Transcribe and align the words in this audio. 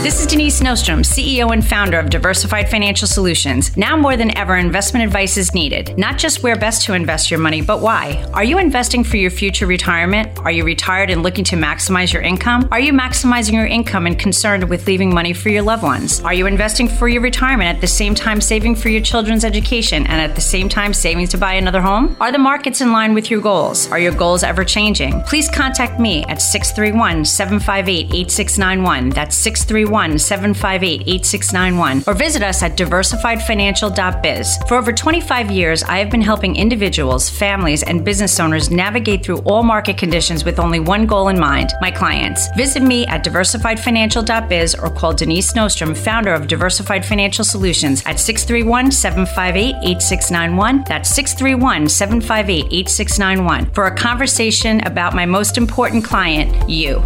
This 0.00 0.20
is 0.20 0.28
Denise 0.28 0.60
Nostrom, 0.60 1.00
CEO 1.00 1.52
and 1.52 1.66
founder 1.66 1.98
of 1.98 2.08
Diversified 2.08 2.70
Financial 2.70 3.08
Solutions. 3.08 3.76
Now 3.76 3.96
more 3.96 4.16
than 4.16 4.34
ever, 4.38 4.56
investment 4.56 5.04
advice 5.04 5.36
is 5.36 5.54
needed. 5.54 5.98
Not 5.98 6.18
just 6.18 6.40
where 6.40 6.54
best 6.54 6.84
to 6.84 6.94
invest 6.94 7.32
your 7.32 7.40
money, 7.40 7.62
but 7.62 7.80
why. 7.80 8.24
Are 8.32 8.44
you 8.44 8.58
investing 8.58 9.02
for 9.02 9.16
your 9.16 9.32
future 9.32 9.66
retirement? 9.66 10.38
Are 10.38 10.52
you 10.52 10.62
retired 10.64 11.10
and 11.10 11.24
looking 11.24 11.42
to 11.46 11.56
maximize 11.56 12.12
your 12.12 12.22
income? 12.22 12.68
Are 12.70 12.78
you 12.78 12.92
maximizing 12.92 13.54
your 13.54 13.66
income 13.66 14.06
and 14.06 14.16
concerned 14.16 14.70
with 14.70 14.86
leaving 14.86 15.12
money 15.12 15.32
for 15.32 15.48
your 15.48 15.62
loved 15.62 15.82
ones? 15.82 16.20
Are 16.20 16.32
you 16.32 16.46
investing 16.46 16.86
for 16.86 17.08
your 17.08 17.20
retirement 17.20 17.68
at 17.68 17.80
the 17.80 17.88
same 17.88 18.14
time 18.14 18.40
saving 18.40 18.76
for 18.76 18.90
your 18.90 19.02
children's 19.02 19.44
education 19.44 20.06
and 20.06 20.20
at 20.20 20.36
the 20.36 20.40
same 20.40 20.68
time 20.68 20.94
saving 20.94 21.26
to 21.26 21.38
buy 21.38 21.54
another 21.54 21.80
home? 21.80 22.16
Are 22.20 22.30
the 22.30 22.38
markets 22.38 22.80
in 22.80 22.92
line 22.92 23.14
with 23.14 23.32
your 23.32 23.40
goals? 23.40 23.90
Are 23.90 23.98
your 23.98 24.12
goals 24.12 24.44
ever 24.44 24.64
changing? 24.64 25.22
Please 25.22 25.48
contact 25.48 25.98
me 25.98 26.22
at 26.26 26.40
631 26.40 27.24
758 27.24 28.14
8691. 28.14 29.10
That's 29.10 29.34
631 29.34 29.87
758 30.18 31.02
8691 31.02 32.04
or 32.06 32.14
visit 32.14 32.42
us 32.42 32.62
at 32.62 32.76
diversifiedfinancial.biz. 32.76 34.58
For 34.68 34.76
over 34.76 34.92
25 34.92 35.50
years, 35.50 35.82
I 35.82 35.98
have 35.98 36.10
been 36.10 36.22
helping 36.22 36.56
individuals, 36.56 37.28
families, 37.28 37.82
and 37.82 38.04
business 38.04 38.38
owners 38.40 38.70
navigate 38.70 39.24
through 39.24 39.38
all 39.38 39.62
market 39.62 39.98
conditions 39.98 40.44
with 40.44 40.58
only 40.58 40.80
one 40.80 41.06
goal 41.06 41.28
in 41.28 41.38
mind 41.38 41.72
my 41.80 41.90
clients. 41.90 42.48
Visit 42.56 42.82
me 42.82 43.06
at 43.06 43.24
diversifiedfinancial.biz 43.24 44.74
or 44.74 44.90
call 44.90 45.12
Denise 45.12 45.52
Nostrom, 45.52 45.96
founder 45.96 46.32
of 46.32 46.46
Diversified 46.46 47.04
Financial 47.04 47.44
Solutions, 47.44 48.02
at 48.06 48.18
631 48.20 48.90
758 48.90 49.76
8691. 49.82 50.84
That's 50.88 51.08
631 51.10 51.88
758 51.88 52.66
8691 52.72 53.70
for 53.74 53.86
a 53.86 53.96
conversation 53.96 54.80
about 54.86 55.14
my 55.14 55.26
most 55.26 55.56
important 55.56 56.04
client, 56.04 56.68
you. 56.68 57.02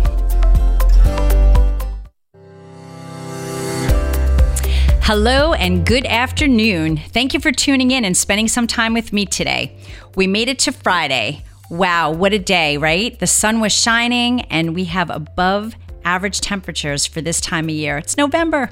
Hello 5.05 5.53
and 5.53 5.85
good 5.85 6.07
afternoon. 6.07 6.97
Thank 6.97 7.35
you 7.35 7.41
for 7.41 7.51
tuning 7.51 7.91
in 7.91 8.05
and 8.05 8.17
spending 8.17 8.47
some 8.47 8.69
time 8.69 8.95
with 8.95 9.13
me 9.13 9.27
today. 9.27 9.77
We 10.15 10.29
made 10.29 10.49
it 10.49 10.61
to 10.61 10.71
Friday. 10.71 11.43
Wow, 11.69 12.13
what 12.13 12.33
a 12.33 12.39
day, 12.39 12.77
right? 12.77 13.19
The 13.19 13.27
sun 13.27 13.59
was 13.59 13.73
shining 13.73 14.43
and 14.43 14.77
we 14.77 14.85
have 14.85 15.11
above 15.11 15.75
average 16.05 16.41
temperatures 16.41 17.07
for 17.07 17.21
this 17.21 17.41
time 17.41 17.65
of 17.65 17.71
year. 17.71 17.99
It's 17.99 18.17
November. 18.17 18.71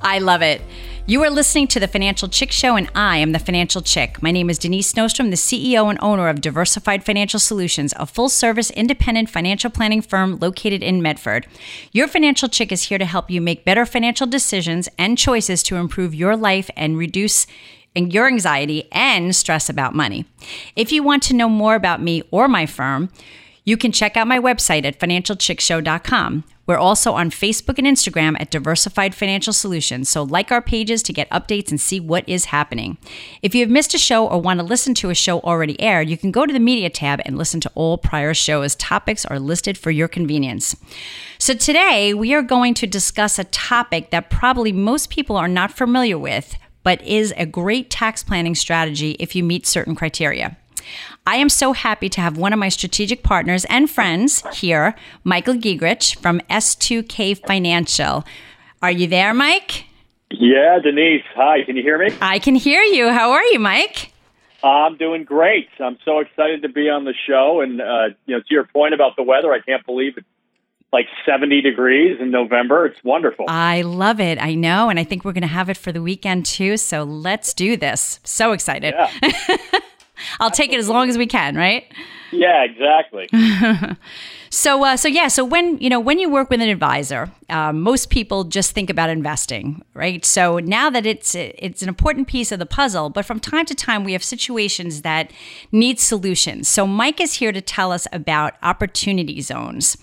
I 0.00 0.18
love 0.18 0.42
it. 0.42 0.60
You 1.06 1.22
are 1.24 1.30
listening 1.30 1.66
to 1.68 1.80
the 1.80 1.88
Financial 1.88 2.28
Chick 2.28 2.52
Show, 2.52 2.76
and 2.76 2.88
I 2.94 3.16
am 3.16 3.32
the 3.32 3.38
Financial 3.38 3.82
Chick. 3.82 4.22
My 4.22 4.30
name 4.30 4.48
is 4.48 4.58
Denise 4.58 4.92
Nostrom, 4.92 5.30
the 5.30 5.36
CEO 5.36 5.90
and 5.90 5.98
owner 6.00 6.28
of 6.28 6.40
Diversified 6.40 7.04
Financial 7.04 7.40
Solutions, 7.40 7.92
a 7.96 8.06
full 8.06 8.28
service 8.28 8.70
independent 8.70 9.28
financial 9.28 9.70
planning 9.70 10.00
firm 10.00 10.38
located 10.38 10.82
in 10.82 11.02
Medford. 11.02 11.46
Your 11.90 12.06
Financial 12.06 12.48
Chick 12.48 12.70
is 12.70 12.84
here 12.84 12.98
to 12.98 13.04
help 13.04 13.30
you 13.30 13.40
make 13.40 13.64
better 13.64 13.84
financial 13.84 14.26
decisions 14.26 14.88
and 14.96 15.18
choices 15.18 15.62
to 15.64 15.76
improve 15.76 16.14
your 16.14 16.36
life 16.36 16.70
and 16.76 16.96
reduce 16.96 17.46
and 17.94 18.12
your 18.12 18.26
anxiety 18.26 18.88
and 18.92 19.34
stress 19.34 19.68
about 19.68 19.94
money. 19.94 20.24
If 20.76 20.92
you 20.92 21.02
want 21.02 21.22
to 21.24 21.34
know 21.34 21.48
more 21.48 21.74
about 21.74 22.00
me 22.00 22.22
or 22.30 22.48
my 22.48 22.66
firm, 22.66 23.10
you 23.64 23.76
can 23.76 23.92
check 23.92 24.16
out 24.16 24.26
my 24.26 24.38
website 24.38 24.84
at 24.84 24.98
financialchickshow.com. 24.98 26.44
We're 26.64 26.78
also 26.78 27.12
on 27.12 27.30
Facebook 27.30 27.78
and 27.78 27.86
Instagram 27.86 28.36
at 28.40 28.50
Diversified 28.50 29.14
Financial 29.14 29.52
Solutions, 29.52 30.08
so 30.08 30.22
like 30.22 30.52
our 30.52 30.62
pages 30.62 31.02
to 31.04 31.12
get 31.12 31.28
updates 31.30 31.70
and 31.70 31.80
see 31.80 31.98
what 31.98 32.28
is 32.28 32.46
happening. 32.46 32.98
If 33.42 33.54
you 33.54 33.62
have 33.62 33.70
missed 33.70 33.94
a 33.94 33.98
show 33.98 34.28
or 34.28 34.40
want 34.40 34.60
to 34.60 34.66
listen 34.66 34.94
to 34.94 35.10
a 35.10 35.14
show 35.14 35.40
already 35.40 35.80
aired, 35.80 36.08
you 36.08 36.16
can 36.16 36.30
go 36.30 36.46
to 36.46 36.52
the 36.52 36.60
media 36.60 36.88
tab 36.88 37.20
and 37.24 37.36
listen 37.36 37.60
to 37.62 37.72
all 37.74 37.98
prior 37.98 38.32
shows. 38.32 38.76
Topics 38.76 39.24
are 39.26 39.40
listed 39.40 39.76
for 39.76 39.90
your 39.90 40.08
convenience. 40.08 40.76
So 41.38 41.52
today 41.52 42.14
we 42.14 42.32
are 42.32 42.42
going 42.42 42.74
to 42.74 42.86
discuss 42.86 43.40
a 43.40 43.44
topic 43.44 44.10
that 44.10 44.30
probably 44.30 44.70
most 44.70 45.10
people 45.10 45.36
are 45.36 45.48
not 45.48 45.72
familiar 45.72 46.16
with, 46.16 46.56
but 46.84 47.02
is 47.02 47.34
a 47.36 47.46
great 47.46 47.90
tax 47.90 48.22
planning 48.22 48.54
strategy 48.54 49.16
if 49.18 49.34
you 49.34 49.42
meet 49.42 49.66
certain 49.66 49.96
criteria. 49.96 50.56
I 51.26 51.36
am 51.36 51.48
so 51.48 51.72
happy 51.72 52.08
to 52.10 52.20
have 52.20 52.36
one 52.36 52.52
of 52.52 52.58
my 52.58 52.68
strategic 52.68 53.22
partners 53.22 53.64
and 53.66 53.90
friends 53.90 54.42
here, 54.54 54.94
Michael 55.24 55.54
Giegerich 55.54 56.18
from 56.18 56.40
S2K 56.50 57.46
Financial. 57.46 58.24
Are 58.82 58.90
you 58.90 59.06
there, 59.06 59.32
Mike? 59.32 59.86
Yeah, 60.30 60.78
Denise. 60.82 61.24
Hi, 61.34 61.64
can 61.64 61.76
you 61.76 61.82
hear 61.82 61.98
me? 61.98 62.14
I 62.20 62.38
can 62.38 62.54
hear 62.54 62.82
you. 62.82 63.12
How 63.12 63.32
are 63.32 63.44
you, 63.44 63.58
Mike? 63.58 64.12
I'm 64.64 64.96
doing 64.96 65.24
great. 65.24 65.68
I'm 65.80 65.98
so 66.04 66.20
excited 66.20 66.62
to 66.62 66.68
be 66.68 66.88
on 66.88 67.04
the 67.04 67.14
show. 67.26 67.60
And, 67.60 67.80
uh, 67.80 68.14
you 68.26 68.36
know, 68.36 68.40
to 68.40 68.46
your 68.48 68.64
point 68.64 68.94
about 68.94 69.16
the 69.16 69.22
weather, 69.22 69.52
I 69.52 69.60
can't 69.60 69.84
believe 69.84 70.16
it's 70.16 70.26
like 70.92 71.06
70 71.26 71.62
degrees 71.62 72.18
in 72.20 72.30
November. 72.30 72.86
It's 72.86 73.02
wonderful. 73.02 73.46
I 73.48 73.82
love 73.82 74.20
it. 74.20 74.40
I 74.40 74.54
know. 74.54 74.88
And 74.88 75.00
I 75.00 75.04
think 75.04 75.24
we're 75.24 75.32
going 75.32 75.42
to 75.42 75.48
have 75.48 75.68
it 75.68 75.76
for 75.76 75.90
the 75.90 76.02
weekend 76.02 76.46
too. 76.46 76.76
So 76.76 77.02
let's 77.02 77.54
do 77.54 77.76
this. 77.76 78.20
So 78.24 78.52
excited. 78.52 78.94
Yeah. 78.96 79.56
I'll 80.40 80.50
take 80.50 80.72
it 80.72 80.78
as 80.78 80.88
long 80.88 81.08
as 81.08 81.18
we 81.18 81.26
can, 81.26 81.56
right? 81.56 81.84
Yeah, 82.32 82.64
exactly. 82.64 83.28
so, 84.50 84.84
uh, 84.84 84.96
so 84.96 85.06
yeah, 85.06 85.28
so 85.28 85.44
when 85.44 85.76
you 85.78 85.90
know 85.90 86.00
when 86.00 86.18
you 86.18 86.30
work 86.30 86.48
with 86.48 86.62
an 86.62 86.68
advisor, 86.68 87.30
uh, 87.50 87.72
most 87.72 88.08
people 88.08 88.44
just 88.44 88.72
think 88.72 88.88
about 88.88 89.10
investing, 89.10 89.82
right? 89.94 90.24
So 90.24 90.58
now 90.58 90.88
that 90.90 91.04
it's 91.04 91.34
it's 91.34 91.82
an 91.82 91.88
important 91.88 92.28
piece 92.28 92.50
of 92.50 92.58
the 92.58 92.66
puzzle, 92.66 93.10
but 93.10 93.26
from 93.26 93.38
time 93.38 93.66
to 93.66 93.74
time 93.74 94.02
we 94.02 94.12
have 94.12 94.24
situations 94.24 95.02
that 95.02 95.30
need 95.70 96.00
solutions. 96.00 96.68
So 96.68 96.86
Mike 96.86 97.20
is 97.20 97.34
here 97.34 97.52
to 97.52 97.60
tell 97.60 97.92
us 97.92 98.06
about 98.12 98.54
opportunity 98.62 99.40
zones. 99.42 99.96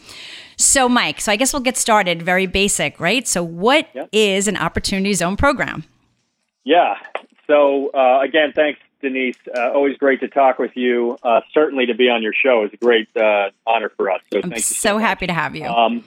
So, 0.59 0.89
Mike, 0.89 1.21
so 1.21 1.31
I 1.31 1.37
guess 1.37 1.53
we'll 1.53 1.61
get 1.61 1.77
started 1.77 2.21
very 2.21 2.45
basic, 2.45 2.99
right? 2.99 3.25
So, 3.25 3.41
what 3.41 3.87
yep. 3.95 4.09
is 4.11 4.49
an 4.49 4.57
opportunity 4.57 5.13
zone 5.13 5.37
program? 5.37 5.85
Yeah. 6.65 6.95
So, 7.47 7.91
uh, 7.93 8.19
again, 8.19 8.51
thanks 8.53 8.77
Denise. 9.01 9.37
Uh, 9.55 9.71
always 9.71 9.97
great 9.97 10.19
to 10.21 10.27
talk 10.27 10.59
with 10.59 10.75
you. 10.75 11.17
Uh, 11.23 11.41
certainly 11.53 11.87
to 11.87 11.95
be 11.95 12.09
on 12.09 12.21
your 12.21 12.33
show 12.33 12.65
is 12.65 12.71
a 12.73 12.77
great 12.77 13.07
uh, 13.15 13.49
honor 13.65 13.89
for 13.95 14.11
us. 14.11 14.21
So 14.31 14.41
I'm 14.43 14.51
so, 14.51 14.57
so 14.59 14.97
happy 14.97 15.27
to 15.27 15.33
have 15.33 15.55
you. 15.55 15.65
Um, 15.65 16.03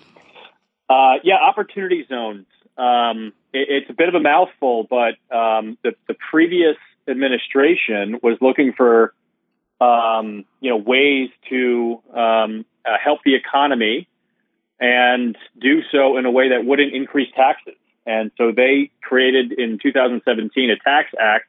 uh, 0.89 1.15
yeah, 1.23 1.37
opportunity 1.37 2.05
zones. 2.09 2.47
Um, 2.77 3.33
it, 3.53 3.69
it's 3.69 3.91
a 3.91 3.95
bit 3.95 4.09
of 4.09 4.15
a 4.15 4.21
mouthful, 4.21 4.87
but 4.89 5.15
um, 5.35 5.79
the, 5.83 5.95
the, 6.09 6.15
previous 6.31 6.77
administration 7.09 8.19
was 8.23 8.39
looking 8.41 8.73
for 8.73 9.15
um, 9.81 10.45
you 10.61 10.71
know 10.71 10.77
ways 10.77 11.31
to 11.49 12.01
um, 12.15 12.65
uh, 12.85 12.97
help 13.03 13.21
the 13.25 13.35
economy 13.35 14.09
and 14.81 15.37
do 15.61 15.83
so 15.93 16.17
in 16.17 16.27
a 16.27 16.31
way 16.31 16.51
that 16.51 16.65
wouldn't 16.65 16.93
increase 16.93 17.29
taxes. 17.37 17.75
And 18.05 18.33
so 18.37 18.51
they 18.51 18.91
created 19.01 19.53
in 19.53 19.79
2017 19.81 20.71
a 20.71 20.77
tax 20.77 21.11
act 21.19 21.47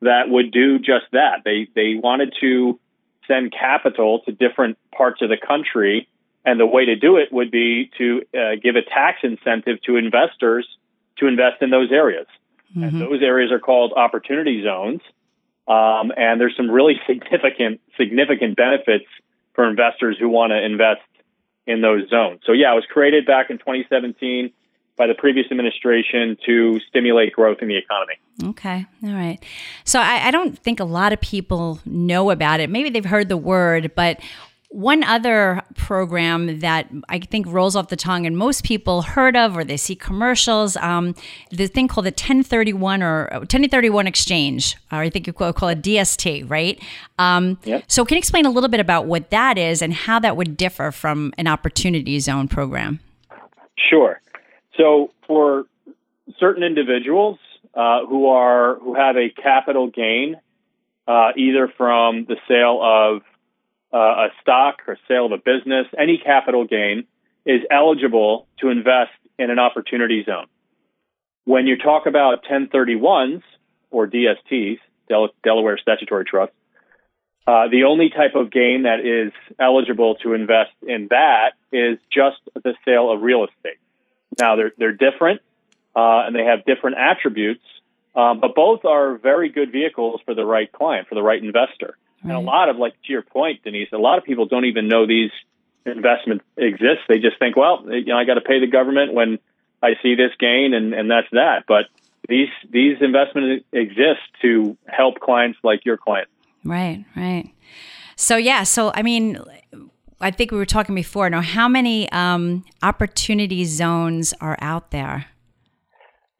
that 0.00 0.28
would 0.28 0.50
do 0.50 0.78
just 0.78 1.06
that. 1.12 1.42
They 1.44 1.68
they 1.74 1.94
wanted 1.94 2.34
to 2.40 2.78
send 3.26 3.52
capital 3.52 4.20
to 4.20 4.32
different 4.32 4.78
parts 4.96 5.22
of 5.22 5.28
the 5.28 5.36
country, 5.36 6.08
and 6.44 6.58
the 6.58 6.66
way 6.66 6.86
to 6.86 6.96
do 6.96 7.16
it 7.16 7.32
would 7.32 7.50
be 7.50 7.90
to 7.98 8.22
uh, 8.34 8.56
give 8.62 8.76
a 8.76 8.82
tax 8.82 9.18
incentive 9.22 9.80
to 9.82 9.96
investors 9.96 10.66
to 11.18 11.26
invest 11.26 11.62
in 11.62 11.70
those 11.70 11.92
areas. 11.92 12.26
Mm-hmm. 12.76 12.82
And 12.82 13.00
those 13.00 13.22
areas 13.22 13.52
are 13.52 13.58
called 13.58 13.92
opportunity 13.94 14.62
zones. 14.62 15.00
Um, 15.68 16.12
and 16.16 16.40
there's 16.40 16.56
some 16.56 16.70
really 16.70 16.94
significant 17.06 17.80
significant 17.96 18.56
benefits 18.56 19.06
for 19.54 19.68
investors 19.68 20.16
who 20.18 20.28
want 20.28 20.50
to 20.50 20.64
invest 20.64 21.02
in 21.66 21.80
those 21.82 22.08
zones. 22.08 22.40
So 22.46 22.52
yeah, 22.52 22.72
it 22.72 22.76
was 22.76 22.86
created 22.90 23.26
back 23.26 23.50
in 23.50 23.58
2017 23.58 24.52
by 25.00 25.06
the 25.06 25.14
previous 25.14 25.46
administration 25.50 26.36
to 26.44 26.78
stimulate 26.80 27.32
growth 27.32 27.56
in 27.62 27.68
the 27.68 27.76
economy. 27.78 28.16
Okay, 28.44 28.84
all 29.02 29.14
right. 29.14 29.38
So 29.84 29.98
I, 29.98 30.28
I, 30.28 30.30
don't 30.30 30.58
think 30.58 30.78
a 30.78 30.84
lot 30.84 31.14
of 31.14 31.22
people 31.22 31.80
know 31.86 32.30
about 32.30 32.60
it. 32.60 32.68
Maybe 32.68 32.90
they've 32.90 33.02
heard 33.02 33.30
the 33.30 33.36
word, 33.38 33.92
but 33.96 34.20
one 34.68 35.02
other 35.02 35.62
program 35.74 36.60
that 36.60 36.90
I 37.08 37.18
think 37.18 37.46
rolls 37.46 37.76
off 37.76 37.88
the 37.88 37.96
tongue 37.96 38.26
and 38.26 38.36
most 38.36 38.62
people 38.62 39.00
heard 39.00 39.38
of 39.38 39.56
or 39.56 39.64
they 39.64 39.78
see 39.78 39.96
commercials, 39.96 40.76
um, 40.76 41.14
the 41.50 41.66
thing 41.66 41.88
called 41.88 42.04
the 42.04 42.10
1031 42.10 43.02
or 43.02 43.26
1031 43.32 44.06
exchange, 44.06 44.76
or 44.92 44.98
I 44.98 45.08
think 45.08 45.26
you 45.26 45.32
call, 45.32 45.50
call 45.54 45.70
it 45.70 45.80
DST, 45.80 46.48
right? 46.50 46.78
Um, 47.18 47.58
yep. 47.64 47.84
So 47.88 48.04
can 48.04 48.16
you 48.16 48.18
explain 48.18 48.44
a 48.44 48.50
little 48.50 48.68
bit 48.68 48.80
about 48.80 49.06
what 49.06 49.30
that 49.30 49.56
is 49.56 49.80
and 49.80 49.94
how 49.94 50.18
that 50.18 50.36
would 50.36 50.58
differ 50.58 50.92
from 50.92 51.32
an 51.38 51.46
opportunity 51.46 52.20
zone 52.20 52.48
program? 52.48 53.00
Sure. 53.88 54.20
So 54.80 55.10
for 55.26 55.66
certain 56.38 56.62
individuals 56.62 57.38
uh, 57.74 58.06
who 58.06 58.28
are 58.28 58.76
who 58.76 58.94
have 58.94 59.16
a 59.16 59.28
capital 59.28 59.88
gain, 59.88 60.36
uh, 61.06 61.32
either 61.36 61.70
from 61.76 62.24
the 62.24 62.36
sale 62.48 62.80
of 62.82 63.22
uh, 63.92 63.98
a 63.98 64.28
stock 64.40 64.76
or 64.88 64.96
sale 65.06 65.26
of 65.26 65.32
a 65.32 65.38
business, 65.38 65.86
any 65.98 66.16
capital 66.18 66.64
gain 66.64 67.04
is 67.44 67.60
eligible 67.70 68.46
to 68.60 68.70
invest 68.70 69.10
in 69.38 69.50
an 69.50 69.58
opportunity 69.58 70.24
zone. 70.24 70.46
When 71.44 71.66
you 71.66 71.76
talk 71.76 72.06
about 72.06 72.44
1031s 72.44 73.42
or 73.90 74.06
DSTs, 74.06 74.78
Del- 75.08 75.34
Delaware 75.42 75.78
Statutory 75.78 76.24
Trust, 76.24 76.52
Uh, 77.46 77.68
the 77.68 77.84
only 77.84 78.10
type 78.10 78.34
of 78.36 78.50
gain 78.50 78.82
that 78.82 79.00
is 79.00 79.32
eligible 79.58 80.14
to 80.22 80.34
invest 80.34 80.74
in 80.86 81.08
that 81.08 81.54
is 81.72 81.98
just 82.12 82.38
the 82.54 82.74
sale 82.84 83.10
of 83.10 83.22
real 83.22 83.44
estate. 83.44 83.80
Now 84.38 84.56
they're 84.56 84.72
they're 84.76 84.92
different 84.92 85.40
uh, 85.94 86.26
and 86.26 86.34
they 86.34 86.44
have 86.44 86.64
different 86.64 86.96
attributes, 86.98 87.64
um, 88.14 88.40
but 88.40 88.54
both 88.54 88.84
are 88.84 89.16
very 89.16 89.48
good 89.48 89.72
vehicles 89.72 90.20
for 90.24 90.34
the 90.34 90.44
right 90.44 90.70
client, 90.70 91.08
for 91.08 91.14
the 91.14 91.22
right 91.22 91.42
investor. 91.42 91.96
Right. 92.22 92.30
And 92.30 92.32
a 92.32 92.40
lot 92.40 92.68
of 92.68 92.76
like 92.76 92.94
to 93.06 93.12
your 93.12 93.22
point, 93.22 93.64
Denise, 93.64 93.88
a 93.92 93.98
lot 93.98 94.18
of 94.18 94.24
people 94.24 94.46
don't 94.46 94.66
even 94.66 94.88
know 94.88 95.06
these 95.06 95.30
investments 95.86 96.44
exist. 96.56 97.00
They 97.08 97.18
just 97.18 97.38
think, 97.38 97.56
well, 97.56 97.84
you 97.88 98.06
know, 98.06 98.18
I 98.18 98.24
got 98.24 98.34
to 98.34 98.42
pay 98.42 98.60
the 98.60 98.66
government 98.66 99.14
when 99.14 99.38
I 99.82 99.94
see 100.02 100.14
this 100.14 100.32
gain, 100.38 100.74
and 100.74 100.92
and 100.92 101.10
that's 101.10 101.28
that. 101.32 101.64
But 101.66 101.86
these 102.28 102.48
these 102.68 102.98
investments 103.00 103.64
exist 103.72 104.20
to 104.42 104.76
help 104.86 105.20
clients 105.20 105.58
like 105.62 105.84
your 105.84 105.96
client. 105.96 106.28
Right, 106.64 107.04
right. 107.16 107.50
So 108.16 108.36
yeah, 108.36 108.64
so 108.64 108.92
I 108.94 109.02
mean, 109.02 109.38
I 110.20 110.30
think 110.30 110.50
we 110.50 110.58
were 110.58 110.66
talking 110.66 110.94
before. 110.94 111.30
Now, 111.30 111.40
how 111.40 111.68
many 111.68 112.10
um, 112.12 112.64
opportunity 112.82 113.64
zones 113.64 114.34
are 114.40 114.56
out 114.60 114.90
there? 114.90 115.26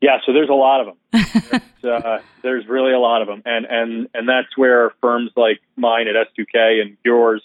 Yeah, 0.01 0.19
so 0.25 0.33
there's 0.33 0.49
a 0.49 0.55
lot 0.55 0.81
of 0.81 0.87
them. 0.87 1.63
there's, 1.83 2.03
uh, 2.05 2.19
there's 2.43 2.67
really 2.67 2.93
a 2.93 2.99
lot 2.99 3.23
of 3.23 3.29
them, 3.29 3.43
and 3.45 3.67
and 3.67 4.09
and 4.15 4.29
that's 4.29 4.57
where 4.57 4.93
firms 5.01 5.31
like 5.37 5.61
mine 5.77 6.07
at 6.09 6.15
S2K 6.15 6.81
and 6.81 6.97
yours, 7.05 7.43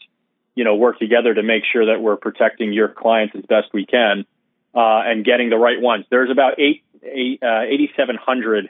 you 0.55 0.63
know, 0.63 0.75
work 0.75 0.97
together 0.99 1.33
to 1.33 1.43
make 1.43 1.63
sure 1.71 1.87
that 1.87 2.01
we're 2.01 2.15
protecting 2.15 2.71
your 2.71 2.87
clients 2.87 3.35
as 3.35 3.43
best 3.45 3.67
we 3.73 3.85
can, 3.85 4.25
uh, 4.73 5.03
and 5.05 5.25
getting 5.25 5.49
the 5.49 5.57
right 5.57 5.81
ones. 5.81 6.05
There's 6.09 6.31
about 6.31 6.57
eight, 6.59 6.83
eight 7.03 7.43
uh, 7.43 7.63
8,700 7.67 8.69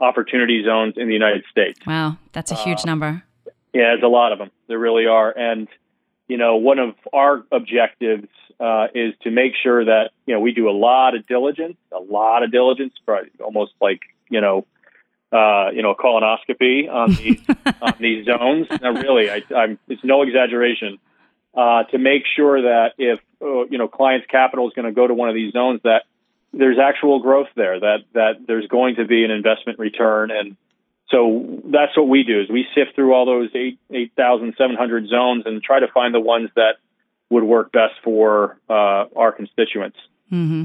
opportunity 0.00 0.64
zones 0.64 0.94
in 0.96 1.08
the 1.08 1.14
United 1.14 1.44
States. 1.50 1.78
Wow, 1.86 2.16
that's 2.32 2.50
a 2.50 2.54
huge 2.54 2.80
uh, 2.80 2.86
number. 2.86 3.22
Yeah, 3.74 3.92
there's 3.92 4.02
a 4.02 4.08
lot 4.08 4.32
of 4.32 4.38
them. 4.38 4.50
There 4.68 4.78
really 4.78 5.06
are. 5.06 5.30
And, 5.30 5.68
you 6.28 6.36
know, 6.36 6.56
one 6.56 6.78
of 6.78 6.94
our 7.12 7.44
objectives 7.52 8.28
uh, 8.58 8.88
is 8.94 9.14
to 9.22 9.30
make 9.30 9.52
sure 9.62 9.84
that, 9.84 10.10
you 10.26 10.34
know, 10.34 10.40
we 10.40 10.52
do 10.52 10.68
a 10.68 10.72
lot 10.72 11.14
of 11.14 11.26
diligence, 11.26 11.76
a 11.92 12.00
lot 12.00 12.42
of 12.42 12.50
diligence, 12.50 12.94
almost 13.42 13.72
like, 13.80 14.00
you 14.28 14.40
know, 14.40 14.66
uh, 15.32 15.70
you 15.72 15.82
know, 15.82 15.90
a 15.90 15.96
colonoscopy 15.96 16.90
on 16.90 17.14
these, 17.14 17.40
on 17.82 17.94
these 17.98 18.26
zones. 18.26 18.66
Now, 18.80 18.92
really, 18.92 19.30
I, 19.30 19.42
I'm, 19.54 19.78
it's 19.88 20.04
no 20.04 20.22
exaggeration. 20.22 20.98
Uh, 21.56 21.84
to 21.84 21.96
make 21.96 22.24
sure 22.36 22.60
that 22.60 22.92
if 22.98 23.18
uh, 23.40 23.64
you 23.70 23.78
know 23.78 23.88
clients' 23.88 24.26
capital 24.30 24.68
is 24.68 24.74
going 24.74 24.84
to 24.84 24.92
go 24.92 25.06
to 25.06 25.14
one 25.14 25.30
of 25.30 25.34
these 25.34 25.54
zones, 25.54 25.80
that 25.84 26.02
there's 26.52 26.78
actual 26.78 27.20
growth 27.20 27.48
there, 27.56 27.80
that 27.80 28.00
that 28.12 28.32
there's 28.46 28.66
going 28.66 28.96
to 28.96 29.06
be 29.06 29.24
an 29.24 29.30
investment 29.30 29.78
return, 29.78 30.30
and 30.30 30.58
so 31.08 31.62
that's 31.66 31.96
what 31.96 32.08
we 32.08 32.24
do 32.24 32.40
is 32.40 32.48
we 32.50 32.66
sift 32.74 32.94
through 32.94 33.14
all 33.14 33.26
those 33.26 33.50
eight 33.54 33.78
eight 33.92 34.12
thousand 34.16 34.54
seven 34.58 34.76
hundred 34.76 35.08
zones 35.08 35.44
and 35.46 35.62
try 35.62 35.80
to 35.80 35.86
find 35.92 36.14
the 36.14 36.20
ones 36.20 36.50
that 36.56 36.76
would 37.30 37.44
work 37.44 37.72
best 37.72 37.94
for 38.02 38.58
uh, 38.68 39.04
our 39.14 39.32
constituents. 39.32 39.98
Mm-hmm. 40.32 40.64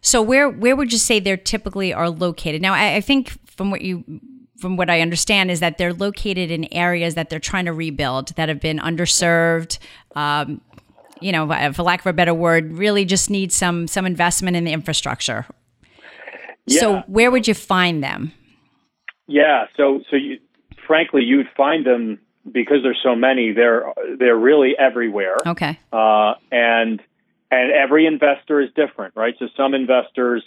So 0.00 0.22
where 0.22 0.48
where 0.48 0.76
would 0.76 0.92
you 0.92 0.98
say 0.98 1.20
they're 1.20 1.36
typically 1.36 1.92
are 1.92 2.10
located? 2.10 2.60
Now, 2.62 2.74
I, 2.74 2.96
I 2.96 3.00
think 3.00 3.30
from 3.50 3.70
what 3.70 3.80
you 3.80 4.04
from 4.58 4.76
what 4.76 4.88
I 4.88 5.00
understand 5.00 5.50
is 5.50 5.60
that 5.60 5.78
they're 5.78 5.92
located 5.92 6.50
in 6.50 6.72
areas 6.72 7.14
that 7.14 7.28
they're 7.28 7.38
trying 7.40 7.66
to 7.66 7.72
rebuild 7.72 8.28
that 8.36 8.48
have 8.48 8.60
been 8.60 8.78
underserved. 8.78 9.78
Um, 10.14 10.60
you 11.20 11.32
know, 11.32 11.72
for 11.72 11.82
lack 11.82 12.00
of 12.00 12.06
a 12.06 12.12
better 12.12 12.34
word, 12.34 12.72
really 12.72 13.04
just 13.04 13.30
need 13.30 13.52
some 13.52 13.88
some 13.88 14.04
investment 14.04 14.56
in 14.56 14.64
the 14.64 14.72
infrastructure. 14.72 15.46
Yeah. 16.66 16.80
So 16.80 17.02
where 17.06 17.30
would 17.30 17.48
you 17.48 17.54
find 17.54 18.02
them? 18.02 18.32
Yeah, 19.26 19.66
so 19.76 20.02
so 20.10 20.16
you, 20.16 20.38
frankly, 20.86 21.22
you'd 21.22 21.48
find 21.56 21.84
them 21.84 22.20
because 22.50 22.78
there's 22.82 23.00
so 23.02 23.14
many. 23.14 23.52
They're 23.52 23.92
they're 24.18 24.36
really 24.36 24.74
everywhere. 24.78 25.36
Okay. 25.44 25.78
Uh, 25.92 26.34
and 26.50 27.00
and 27.50 27.72
every 27.72 28.06
investor 28.06 28.60
is 28.60 28.70
different, 28.74 29.14
right? 29.16 29.34
So 29.38 29.48
some 29.56 29.74
investors 29.74 30.44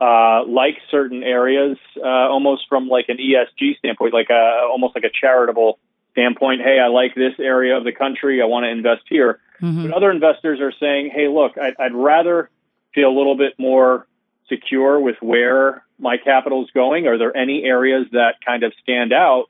uh, 0.00 0.44
like 0.46 0.78
certain 0.90 1.22
areas, 1.22 1.78
uh, 1.96 2.06
almost 2.06 2.62
from 2.68 2.88
like 2.88 3.06
an 3.08 3.18
ESG 3.18 3.78
standpoint, 3.78 4.12
like 4.12 4.30
a 4.30 4.66
almost 4.68 4.94
like 4.94 5.04
a 5.04 5.10
charitable 5.10 5.78
standpoint. 6.12 6.60
Hey, 6.62 6.78
I 6.78 6.88
like 6.88 7.14
this 7.14 7.34
area 7.38 7.76
of 7.76 7.84
the 7.84 7.92
country. 7.92 8.42
I 8.42 8.46
want 8.46 8.64
to 8.64 8.70
invest 8.70 9.02
here. 9.08 9.38
Mm-hmm. 9.60 9.82
But 9.84 9.96
other 9.96 10.10
investors 10.10 10.60
are 10.60 10.72
saying, 10.80 11.12
hey, 11.14 11.28
look, 11.28 11.52
I'd, 11.56 11.74
I'd 11.78 11.94
rather 11.94 12.50
feel 12.94 13.08
a 13.08 13.16
little 13.16 13.36
bit 13.36 13.54
more 13.58 14.06
secure 14.48 15.00
with 15.00 15.16
where 15.20 15.84
my 15.98 16.16
capital 16.16 16.64
is 16.64 16.70
going? 16.72 17.06
Are 17.06 17.18
there 17.18 17.36
any 17.36 17.64
areas 17.64 18.06
that 18.12 18.36
kind 18.44 18.62
of 18.62 18.72
stand 18.82 19.12
out? 19.12 19.46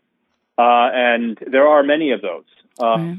Uh, 0.58 0.88
and 0.92 1.38
there 1.46 1.66
are 1.66 1.82
many 1.82 2.12
of 2.12 2.20
those. 2.22 2.44
Uh, 2.78 3.14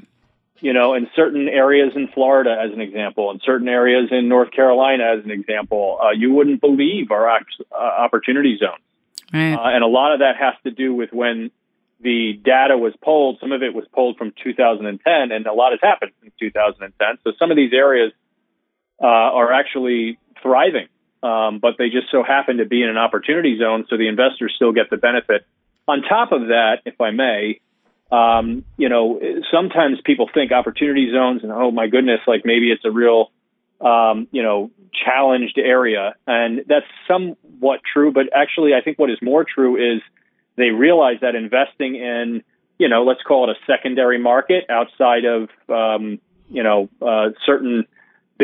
You 0.61 0.71
know, 0.71 0.93
in 0.93 1.09
certain 1.13 1.49
areas 1.49 1.91
in 1.93 2.07
Florida, 2.07 2.55
as 2.57 2.71
an 2.71 2.79
example, 2.79 3.31
in 3.31 3.41
certain 3.43 3.67
areas 3.67 4.07
in 4.11 4.29
North 4.29 4.49
Carolina, 4.51 5.03
as 5.17 5.25
an 5.25 5.31
example, 5.31 5.99
uh, 6.01 6.11
you 6.11 6.31
wouldn't 6.31 6.61
believe 6.61 7.11
our 7.11 7.29
uh, 7.29 7.41
opportunity 7.75 8.57
zones. 8.57 8.79
Right. 9.33 9.55
Uh, 9.55 9.75
and 9.75 9.83
a 9.83 9.87
lot 9.87 10.13
of 10.13 10.19
that 10.19 10.37
has 10.37 10.53
to 10.63 10.71
do 10.71 10.93
with 10.95 11.11
when 11.11 11.51
the 11.99 12.39
data 12.41 12.77
was 12.77 12.93
pulled. 13.01 13.39
Some 13.41 13.51
of 13.51 13.61
it 13.61 13.73
was 13.73 13.83
pulled 13.93 14.15
from 14.15 14.31
2010, 14.41 15.31
and 15.33 15.45
a 15.47 15.51
lot 15.51 15.71
has 15.71 15.81
happened 15.81 16.11
since 16.21 16.33
2010. 16.39 17.17
So 17.25 17.33
some 17.37 17.51
of 17.51 17.57
these 17.57 17.73
areas 17.73 18.13
uh, 19.01 19.07
are 19.07 19.51
actually 19.51 20.17
thriving 20.41 20.87
um, 21.23 21.59
but 21.59 21.75
they 21.77 21.89
just 21.89 22.11
so 22.11 22.21
happen 22.21 22.57
to 22.57 22.65
be 22.65 22.83
in 22.83 22.89
an 22.89 22.97
opportunity 22.97 23.57
zone, 23.57 23.85
so 23.89 23.97
the 23.97 24.09
investors 24.09 24.53
still 24.55 24.73
get 24.73 24.89
the 24.89 24.97
benefit. 24.97 25.45
On 25.87 26.01
top 26.01 26.31
of 26.31 26.47
that, 26.47 26.79
if 26.85 26.99
I 26.99 27.11
may, 27.11 27.59
um, 28.11 28.63
you 28.77 28.89
know, 28.89 29.19
sometimes 29.51 29.99
people 30.03 30.29
think 30.31 30.51
opportunity 30.51 31.09
zones 31.11 31.41
and 31.43 31.51
oh 31.51 31.71
my 31.71 31.87
goodness, 31.87 32.19
like 32.27 32.43
maybe 32.45 32.71
it's 32.71 32.85
a 32.85 32.91
real, 32.91 33.31
um, 33.81 34.27
you 34.31 34.43
know, 34.43 34.69
challenged 34.93 35.57
area, 35.57 36.13
and 36.27 36.65
that's 36.67 36.85
somewhat 37.07 37.79
true. 37.91 38.11
But 38.11 38.29
actually, 38.35 38.73
I 38.73 38.81
think 38.81 38.99
what 38.99 39.09
is 39.09 39.17
more 39.21 39.45
true 39.45 39.95
is 39.95 40.01
they 40.57 40.69
realize 40.69 41.17
that 41.21 41.35
investing 41.35 41.95
in, 41.95 42.43
you 42.77 42.89
know, 42.89 43.03
let's 43.03 43.21
call 43.23 43.49
it 43.49 43.57
a 43.57 43.59
secondary 43.65 44.19
market 44.19 44.65
outside 44.69 45.25
of, 45.25 45.49
um, 45.69 46.19
you 46.49 46.63
know, 46.63 46.89
uh, 47.01 47.29
certain 47.45 47.85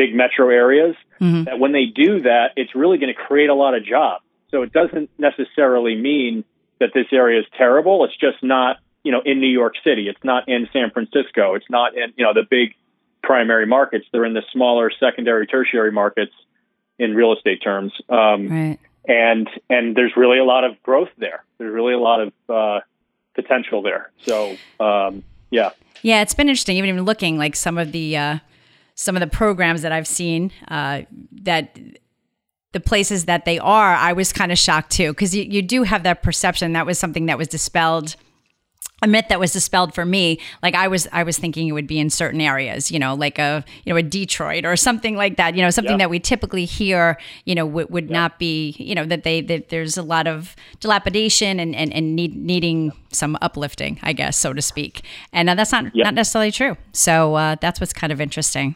big 0.00 0.14
metro 0.14 0.48
areas, 0.48 0.96
mm-hmm. 1.20 1.44
that 1.44 1.58
when 1.58 1.72
they 1.72 1.84
do 1.84 2.22
that, 2.22 2.52
it's 2.56 2.74
really 2.74 2.96
going 2.96 3.12
to 3.14 3.20
create 3.28 3.50
a 3.50 3.54
lot 3.54 3.74
of 3.74 3.84
jobs. 3.84 4.24
So 4.50 4.62
it 4.62 4.72
doesn't 4.72 5.10
necessarily 5.18 5.94
mean 5.94 6.44
that 6.80 6.90
this 6.94 7.08
area 7.12 7.38
is 7.40 7.46
terrible. 7.58 8.04
It's 8.06 8.16
just 8.16 8.42
not, 8.42 8.78
you 9.04 9.12
know, 9.12 9.20
in 9.24 9.40
New 9.40 9.54
York 9.62 9.74
City. 9.84 10.08
It's 10.08 10.24
not 10.24 10.48
in 10.48 10.68
San 10.72 10.90
Francisco. 10.90 11.54
It's 11.54 11.68
not 11.68 11.94
in, 11.94 12.14
you 12.16 12.24
know, 12.24 12.32
the 12.32 12.46
big 12.48 12.74
primary 13.22 13.66
markets. 13.66 14.06
They're 14.10 14.24
in 14.24 14.32
the 14.32 14.46
smaller 14.52 14.90
secondary, 14.98 15.46
tertiary 15.46 15.92
markets 15.92 16.32
in 16.98 17.14
real 17.14 17.34
estate 17.34 17.60
terms. 17.62 17.92
Um, 18.08 18.48
right. 18.48 18.78
And 19.06 19.48
and 19.68 19.94
there's 19.96 20.14
really 20.16 20.38
a 20.38 20.44
lot 20.44 20.64
of 20.64 20.82
growth 20.82 21.12
there. 21.18 21.44
There's 21.58 21.72
really 21.72 21.94
a 21.94 21.98
lot 21.98 22.20
of 22.20 22.32
uh, 22.48 22.80
potential 23.34 23.82
there. 23.82 24.10
So 24.26 24.56
um, 24.78 25.22
yeah. 25.50 25.70
Yeah, 26.02 26.22
it's 26.22 26.34
been 26.34 26.48
interesting. 26.48 26.76
Even 26.78 26.88
even 26.90 27.04
looking 27.04 27.36
like 27.36 27.56
some 27.56 27.76
of 27.76 27.92
the 27.92 28.16
uh, 28.16 28.38
some 29.00 29.16
of 29.16 29.20
the 29.20 29.26
programs 29.26 29.80
that 29.80 29.92
I've 29.92 30.06
seen 30.06 30.52
uh, 30.68 31.02
that 31.42 31.78
the 32.72 32.80
places 32.80 33.24
that 33.24 33.46
they 33.46 33.58
are, 33.58 33.94
I 33.94 34.12
was 34.12 34.30
kind 34.30 34.52
of 34.52 34.58
shocked 34.58 34.92
too, 34.92 35.12
because 35.12 35.34
you, 35.34 35.42
you 35.44 35.62
do 35.62 35.84
have 35.84 36.02
that 36.02 36.22
perception. 36.22 36.74
That 36.74 36.84
was 36.84 36.98
something 36.98 37.24
that 37.26 37.38
was 37.38 37.48
dispelled 37.48 38.14
a 39.02 39.06
myth 39.06 39.24
that 39.30 39.40
was 39.40 39.52
dispelled 39.52 39.94
for 39.94 40.04
me. 40.04 40.38
Like 40.62 40.74
i 40.74 40.86
was 40.86 41.08
i 41.10 41.22
was 41.22 41.38
thinking 41.38 41.68
it 41.68 41.72
would 41.72 41.86
be 41.86 41.98
in 41.98 42.10
certain 42.10 42.40
areas 42.40 42.92
you 42.92 42.98
know 42.98 43.14
like 43.14 43.38
a 43.38 43.64
you 43.84 43.92
know 43.92 43.96
a 43.96 44.02
detroit 44.02 44.66
or 44.66 44.76
something 44.76 45.16
like 45.16 45.38
that 45.38 45.54
you 45.54 45.62
know 45.62 45.70
something 45.70 45.96
that 45.96 46.10
we 46.10 46.20
typically 46.20 46.66
hear 46.66 47.18
you 47.46 47.54
know 47.54 47.66
w- 47.66 47.86
would 47.88 48.10
not 48.10 48.38
be 48.38 48.74
you 48.78 48.94
know 48.94 49.06
that 49.06 49.22
they 49.22 49.40
that 49.40 49.70
there's 49.70 49.96
a 49.96 50.02
lot 50.02 50.26
of 50.26 50.54
dilapidation 50.80 51.58
and 51.58 51.74
and, 51.74 51.94
and 51.94 52.14
need, 52.14 52.36
needing 52.36 52.92
some 53.10 53.38
uplifting 53.40 53.98
i 54.02 54.12
guess 54.12 54.36
so 54.36 54.52
to 54.52 54.60
speak. 54.60 55.02
And 55.32 55.48
uh, 55.48 55.54
that's 55.54 55.72
not 55.72 55.86
not 55.94 56.14
necessarily 56.14 56.50
true. 56.50 56.76
So 56.92 57.34
uh, 57.36 57.56
that's 57.60 57.80
what's 57.80 57.92
kind 57.92 58.12
of 58.12 58.20
interesting 58.20 58.74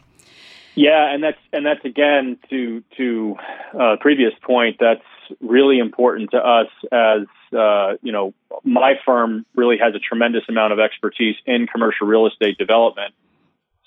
yeah, 0.75 1.13
and 1.13 1.23
that's 1.23 1.39
and 1.53 1.65
that's 1.65 1.83
again 1.85 2.37
to 2.49 2.83
to 2.97 3.35
uh, 3.79 3.95
previous 3.99 4.33
point. 4.41 4.77
That's 4.79 5.01
really 5.39 5.79
important 5.79 6.31
to 6.31 6.37
us 6.37 6.67
as 6.91 7.27
uh, 7.57 7.93
you 8.01 8.11
know. 8.11 8.33
My 8.63 8.95
firm 9.05 9.45
really 9.55 9.77
has 9.77 9.95
a 9.95 9.99
tremendous 9.99 10.43
amount 10.49 10.73
of 10.73 10.79
expertise 10.79 11.35
in 11.45 11.67
commercial 11.67 12.07
real 12.07 12.27
estate 12.27 12.57
development. 12.57 13.13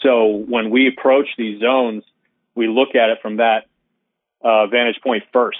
So 0.00 0.26
when 0.26 0.70
we 0.70 0.88
approach 0.88 1.28
these 1.36 1.60
zones, 1.60 2.04
we 2.54 2.68
look 2.68 2.94
at 2.94 3.10
it 3.10 3.18
from 3.20 3.36
that 3.36 3.66
uh, 4.42 4.66
vantage 4.68 5.00
point 5.02 5.24
1st 5.34 5.52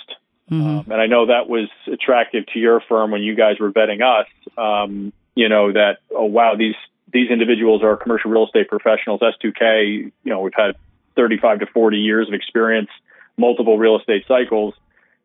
mm-hmm. 0.51 0.63
um, 0.63 0.85
and 0.89 1.01
I 1.01 1.07
know 1.07 1.27
that 1.27 1.49
was 1.49 1.69
attractive 1.93 2.47
to 2.55 2.61
your 2.61 2.81
firm 2.89 3.11
when 3.11 3.23
you 3.23 3.35
guys 3.35 3.59
were 3.59 3.73
vetting 3.73 4.03
us. 4.03 4.29
Um, 4.57 5.13
you 5.35 5.49
know 5.49 5.73
that 5.73 5.99
oh 6.11 6.25
wow 6.25 6.55
these 6.57 6.77
these 7.13 7.31
individuals 7.31 7.83
are 7.83 7.97
commercial 7.97 8.31
real 8.31 8.47
estate 8.47 8.69
professionals. 8.69 9.21
S2K, 9.21 10.13
you 10.25 10.31
know, 10.31 10.41
we've 10.41 10.53
had 10.55 10.77
35 11.19 11.59
to 11.59 11.67
40 11.67 11.97
years 11.99 12.29
of 12.29 12.35
experience, 12.35 12.89
multiple 13.37 13.77
real 13.77 13.99
estate 13.99 14.25
cycles. 14.29 14.75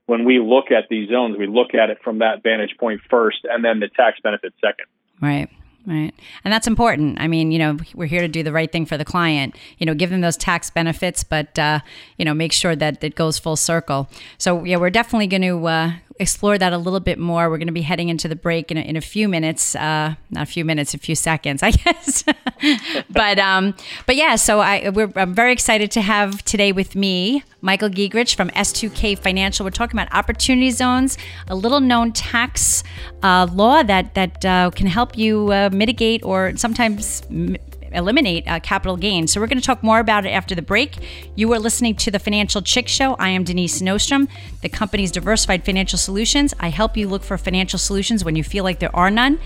When 0.08 0.26
we 0.26 0.40
look 0.40 0.72
at 0.72 0.90
these 0.90 1.10
zones, 1.10 1.38
we 1.38 1.48
look 1.48 1.76
at 1.76 1.92
it 1.92 2.00
from 2.04 2.20
that 2.20 2.42
vantage 2.42 2.76
point 2.80 3.02
first 3.10 3.46
and 3.46 3.64
then 3.64 3.80
the 3.80 3.88
tax 3.88 4.20
benefit 4.22 4.54
second. 4.60 4.88
Right. 5.22 5.50
Right. 5.86 6.14
And 6.46 6.54
that's 6.54 6.66
important. 6.66 7.20
I 7.20 7.28
mean, 7.28 7.52
you 7.52 7.60
know, 7.60 7.78
we're 7.94 8.08
here 8.08 8.22
to 8.22 8.30
do 8.30 8.42
the 8.42 8.54
right 8.54 8.72
thing 8.72 8.86
for 8.86 8.98
the 8.98 9.04
client, 9.04 9.56
you 9.80 9.86
know, 9.86 9.94
give 9.94 10.12
them 10.12 10.22
those 10.22 10.38
tax 10.38 10.70
benefits, 10.70 11.26
but, 11.26 11.60
uh, 11.60 11.80
you 12.18 12.24
know, 12.24 12.34
make 12.34 12.54
sure 12.54 12.74
that 12.74 13.04
it 13.04 13.16
goes 13.16 13.38
full 13.38 13.58
circle. 13.58 14.08
So, 14.38 14.64
yeah, 14.64 14.78
we're 14.78 14.90
definitely 14.90 15.28
going 15.28 15.42
to 15.42 15.68
uh, 15.68 15.92
explore 16.20 16.58
that 16.58 16.74
a 16.74 16.78
little 16.78 17.00
bit 17.00 17.18
more. 17.18 17.50
We're 17.50 17.58
going 17.58 17.68
to 17.68 17.74
be 17.74 17.82
heading 17.82 18.10
into 18.10 18.28
the 18.28 18.36
break 18.36 18.72
in 18.72 18.78
a, 18.78 18.82
in 18.82 18.96
a 18.96 19.02
few 19.02 19.28
minutes, 19.28 19.76
uh, 19.76 20.16
not 20.30 20.44
a 20.44 20.46
few 20.46 20.66
minutes, 20.66 20.94
a 20.94 20.98
few 20.98 21.16
seconds, 21.16 21.64
I 21.64 21.72
guess. 21.72 22.24
but 23.10 23.40
um, 23.40 23.76
but 24.06 24.16
yeah, 24.16 24.36
so 24.36 24.60
I 24.60 24.90
we're, 24.90 25.12
I'm 25.16 25.34
very 25.34 25.52
excited 25.52 25.92
to 25.92 26.02
have 26.02 26.44
today 26.46 26.72
with 26.72 26.96
me 26.96 27.44
Michael 27.62 27.90
Giegerich 27.90 28.36
from 28.36 28.50
S2K 28.50 29.18
Financial. 29.18 29.64
We're 29.64 29.72
talking 29.72 30.00
about 30.00 30.14
opportunity 30.14 30.72
zones, 30.72 31.18
a 31.48 31.56
little 31.56 31.80
known 31.80 32.12
tax 32.12 32.84
uh, 33.22 33.48
law 33.52 33.84
that 33.84 34.14
that 34.16 34.46
uh, 34.46 34.72
can 34.72 34.88
help 34.88 35.18
you 35.18 35.52
uh, 35.52 35.70
mitigate 35.74 36.24
or 36.24 36.56
sometimes. 36.58 37.22
M- 37.30 37.58
eliminate 37.94 38.48
uh, 38.48 38.60
capital 38.60 38.98
gains. 38.98 39.32
So 39.32 39.40
we're 39.40 39.48
going 39.48 39.60
to 39.60 39.64
talk 39.64 39.84
more 39.84 40.00
about 40.00 40.26
it 40.26 40.30
after 40.30 40.56
the 40.56 40.62
break. 40.62 40.98
You 41.36 41.54
are 41.54 41.60
listening 41.60 41.96
to 41.98 42.12
the 42.12 42.20
Financial 42.20 42.62
Chick 42.62 42.88
Show. 42.88 43.14
I 43.16 43.30
am 43.30 43.44
Denise 43.44 43.82
Nostrom, 43.82 44.28
the 44.62 44.70
company's 44.70 45.12
diversified 45.12 45.64
financial 45.64 46.00
solutions. 46.00 46.54
I 46.60 46.70
help 46.70 46.98
you 46.98 47.08
look 47.08 47.24
for 47.24 47.38
financial 47.38 47.80
solutions 47.80 48.26
when 48.26 48.36
you 48.36 48.44
feel 48.44 48.64
like 48.64 48.80
there 48.80 48.96
are 48.96 49.12
none. 49.12 49.40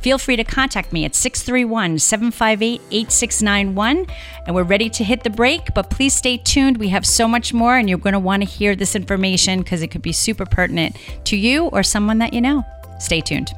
Feel 0.00 0.18
free 0.18 0.36
to 0.36 0.44
contact 0.44 0.92
me 0.92 1.06
at 1.06 1.14
631 1.14 1.98
758 1.98 2.82
8691. 2.90 4.06
And 4.46 4.54
we're 4.54 4.62
ready 4.62 4.90
to 4.90 5.02
hit 5.02 5.22
the 5.22 5.30
break, 5.30 5.72
but 5.72 5.88
please 5.88 6.14
stay 6.14 6.36
tuned. 6.36 6.76
We 6.76 6.90
have 6.90 7.06
so 7.06 7.26
much 7.26 7.54
more, 7.54 7.78
and 7.78 7.88
you're 7.88 7.96
going 7.96 8.12
to 8.12 8.18
want 8.18 8.42
to 8.42 8.48
hear 8.48 8.76
this 8.76 8.94
information 8.94 9.60
because 9.60 9.80
it 9.80 9.88
could 9.88 10.02
be 10.02 10.12
super 10.12 10.44
pertinent 10.44 10.96
to 11.24 11.38
you 11.38 11.68
or 11.68 11.82
someone 11.82 12.18
that 12.18 12.34
you 12.34 12.42
know. 12.42 12.66
Stay 12.98 13.22
tuned. 13.22 13.50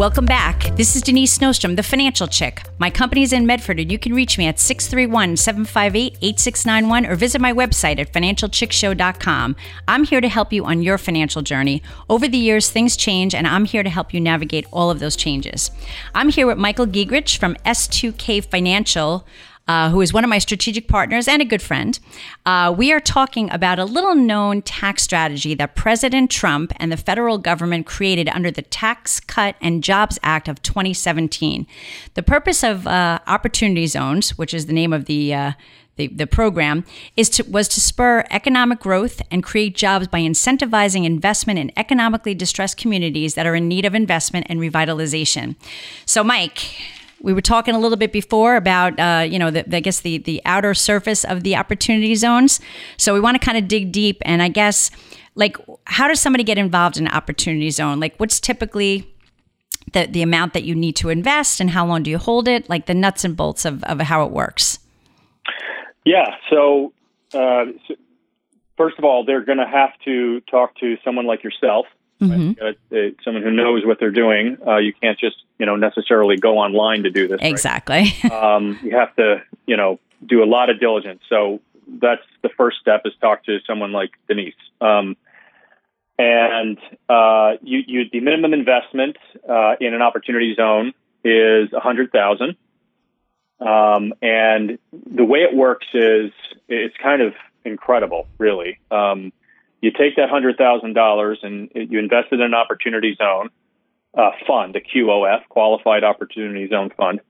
Welcome 0.00 0.24
back. 0.24 0.74
This 0.76 0.96
is 0.96 1.02
Denise 1.02 1.36
Nostrom, 1.40 1.76
the 1.76 1.82
financial 1.82 2.26
chick. 2.26 2.62
My 2.78 2.88
company 2.88 3.22
is 3.22 3.34
in 3.34 3.44
Medford, 3.44 3.78
and 3.78 3.92
you 3.92 3.98
can 3.98 4.14
reach 4.14 4.38
me 4.38 4.46
at 4.46 4.58
631 4.58 5.36
758 5.36 6.16
8691 6.22 7.04
or 7.04 7.16
visit 7.16 7.38
my 7.38 7.52
website 7.52 7.98
at 7.98 8.10
financialchickshow.com. 8.10 9.56
I'm 9.86 10.04
here 10.04 10.22
to 10.22 10.28
help 10.30 10.54
you 10.54 10.64
on 10.64 10.80
your 10.80 10.96
financial 10.96 11.42
journey. 11.42 11.82
Over 12.08 12.28
the 12.28 12.38
years, 12.38 12.70
things 12.70 12.96
change, 12.96 13.34
and 13.34 13.46
I'm 13.46 13.66
here 13.66 13.82
to 13.82 13.90
help 13.90 14.14
you 14.14 14.22
navigate 14.22 14.64
all 14.72 14.90
of 14.90 15.00
those 15.00 15.16
changes. 15.16 15.70
I'm 16.14 16.30
here 16.30 16.46
with 16.46 16.56
Michael 16.56 16.86
Giegerich 16.86 17.36
from 17.36 17.54
S2K 17.66 18.42
Financial 18.46 19.26
uh, 19.70 19.88
who 19.88 20.00
is 20.00 20.12
one 20.12 20.24
of 20.24 20.30
my 20.30 20.40
strategic 20.40 20.88
partners 20.88 21.28
and 21.28 21.40
a 21.40 21.44
good 21.44 21.62
friend. 21.62 22.00
Uh, 22.44 22.74
we 22.76 22.92
are 22.92 22.98
talking 22.98 23.48
about 23.52 23.78
a 23.78 23.84
little 23.84 24.16
known 24.16 24.62
tax 24.62 25.04
strategy 25.04 25.54
that 25.54 25.76
President 25.76 26.28
Trump 26.28 26.72
and 26.78 26.90
the 26.90 26.96
federal 26.96 27.38
government 27.38 27.86
created 27.86 28.28
under 28.30 28.50
the 28.50 28.62
Tax 28.62 29.20
Cut 29.20 29.54
and 29.60 29.84
Jobs 29.84 30.18
Act 30.24 30.48
of 30.48 30.60
2017. 30.62 31.68
The 32.14 32.22
purpose 32.24 32.64
of 32.64 32.88
uh, 32.88 33.20
Opportunity 33.28 33.86
Zones, 33.86 34.36
which 34.36 34.52
is 34.52 34.66
the 34.66 34.72
name 34.72 34.92
of 34.92 35.04
the 35.04 35.32
uh, 35.32 35.52
the, 35.94 36.06
the, 36.08 36.26
program 36.26 36.84
is 37.14 37.28
to, 37.30 37.42
was 37.42 37.68
to 37.68 37.80
spur 37.80 38.24
economic 38.30 38.80
growth 38.80 39.20
and 39.30 39.42
create 39.44 39.76
jobs 39.76 40.08
by 40.08 40.20
incentivizing 40.20 41.04
investment 41.04 41.58
in 41.58 41.70
economically 41.76 42.34
distressed 42.34 42.78
communities 42.78 43.34
that 43.34 43.46
are 43.46 43.54
in 43.54 43.68
need 43.68 43.84
of 43.84 43.94
investment 43.94 44.46
and 44.48 44.60
revitalization. 44.60 45.56
So, 46.06 46.24
Mike, 46.24 46.74
we 47.22 47.32
were 47.32 47.40
talking 47.40 47.74
a 47.74 47.78
little 47.78 47.96
bit 47.96 48.12
before 48.12 48.56
about 48.56 48.98
uh, 48.98 49.22
you 49.22 49.38
know 49.38 49.50
the, 49.50 49.76
I 49.76 49.80
guess 49.80 50.00
the 50.00 50.18
the 50.18 50.40
outer 50.44 50.74
surface 50.74 51.24
of 51.24 51.42
the 51.42 51.56
opportunity 51.56 52.14
zones. 52.14 52.60
So 52.96 53.14
we 53.14 53.20
want 53.20 53.40
to 53.40 53.44
kind 53.44 53.58
of 53.58 53.68
dig 53.68 53.92
deep, 53.92 54.22
and 54.22 54.42
I 54.42 54.48
guess 54.48 54.90
like 55.34 55.56
how 55.84 56.08
does 56.08 56.20
somebody 56.20 56.44
get 56.44 56.58
involved 56.58 56.96
in 56.96 57.06
an 57.06 57.12
opportunity 57.12 57.70
zone? 57.70 58.00
Like 58.00 58.16
what's 58.18 58.40
typically 58.40 59.12
the 59.92 60.06
the 60.06 60.22
amount 60.22 60.54
that 60.54 60.64
you 60.64 60.74
need 60.74 60.96
to 60.96 61.08
invest, 61.08 61.60
and 61.60 61.70
how 61.70 61.86
long 61.86 62.02
do 62.02 62.10
you 62.10 62.18
hold 62.18 62.48
it? 62.48 62.68
Like 62.68 62.86
the 62.86 62.94
nuts 62.94 63.24
and 63.24 63.36
bolts 63.36 63.64
of 63.64 63.84
of 63.84 64.00
how 64.00 64.24
it 64.24 64.32
works. 64.32 64.78
Yeah. 66.04 66.36
So. 66.50 66.92
Uh, 67.32 67.66
so 67.86 67.94
first 68.76 68.98
of 68.98 69.04
all, 69.04 69.24
they're 69.24 69.44
going 69.44 69.58
to 69.58 69.68
have 69.68 69.90
to 70.04 70.40
talk 70.50 70.74
to 70.78 70.96
someone 71.04 71.26
like 71.26 71.44
yourself 71.44 71.86
Mm-hmm. 72.20 72.62
Right? 72.62 72.78
Uh, 72.92 73.14
someone 73.24 73.42
who 73.42 73.50
knows 73.50 73.84
what 73.84 73.98
they're 73.98 74.10
doing. 74.10 74.58
Uh, 74.66 74.76
you 74.76 74.92
can't 74.92 75.18
just 75.18 75.36
you 75.58 75.66
know 75.66 75.76
necessarily 75.76 76.36
go 76.36 76.58
online 76.58 77.04
to 77.04 77.10
do 77.10 77.28
this. 77.28 77.38
Exactly. 77.40 78.14
Right? 78.22 78.32
um, 78.32 78.78
you 78.82 78.96
have 78.96 79.14
to 79.16 79.42
you 79.66 79.76
know 79.76 79.98
do 80.26 80.42
a 80.42 80.46
lot 80.46 80.70
of 80.70 80.80
diligence. 80.80 81.22
So 81.28 81.60
that's 81.86 82.22
the 82.42 82.50
first 82.56 82.78
step 82.80 83.02
is 83.04 83.12
talk 83.20 83.44
to 83.44 83.58
someone 83.66 83.92
like 83.92 84.10
Denise. 84.28 84.54
Um, 84.80 85.16
and 86.18 86.78
uh, 87.08 87.52
you, 87.62 87.80
you, 87.86 88.04
the 88.12 88.20
minimum 88.20 88.52
investment 88.52 89.16
uh, 89.48 89.76
in 89.80 89.94
an 89.94 90.02
opportunity 90.02 90.54
zone 90.54 90.92
is 91.24 91.72
a 91.72 91.80
hundred 91.80 92.12
thousand. 92.12 92.56
Um, 93.58 94.12
and 94.20 94.78
the 94.92 95.24
way 95.24 95.40
it 95.40 95.54
works 95.54 95.86
is 95.94 96.30
it's 96.68 96.96
kind 97.02 97.22
of 97.22 97.34
incredible, 97.64 98.26
really. 98.38 98.78
Um, 98.90 99.32
you 99.80 99.90
take 99.90 100.16
that 100.16 100.28
hundred 100.28 100.56
thousand 100.56 100.94
dollars 100.94 101.38
and 101.42 101.70
you 101.74 101.98
invest 101.98 102.28
it 102.32 102.36
in 102.36 102.42
an 102.42 102.54
opportunity 102.54 103.14
zone 103.16 103.50
uh, 104.16 104.30
fund, 104.46 104.76
a 104.76 104.80
QOF, 104.80 105.46
Qualified 105.48 106.04
Opportunity 106.04 106.68
Zone 106.68 106.90
Fund, 106.96 107.20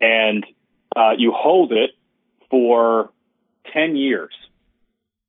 and 0.00 0.44
uh, 0.96 1.12
you 1.16 1.32
hold 1.32 1.72
it 1.72 1.90
for 2.50 3.10
ten 3.72 3.96
years, 3.96 4.34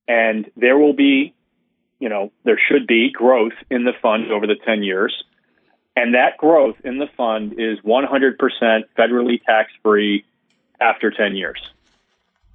and 0.07 0.49
there 0.57 0.77
will 0.77 0.93
be, 0.93 1.33
you 1.99 2.09
know, 2.09 2.31
there 2.43 2.59
should 2.67 2.87
be 2.87 3.11
growth 3.11 3.53
in 3.69 3.83
the 3.83 3.93
fund 4.01 4.31
over 4.31 4.47
the 4.47 4.55
ten 4.55 4.83
years, 4.83 5.23
and 5.95 6.15
that 6.15 6.37
growth 6.37 6.77
in 6.83 6.97
the 6.97 7.07
fund 7.15 7.59
is 7.59 7.77
one 7.83 8.03
hundred 8.03 8.37
percent 8.39 8.85
federally 8.97 9.41
tax 9.43 9.71
free 9.83 10.25
after 10.81 11.11
ten 11.11 11.35
years. 11.35 11.61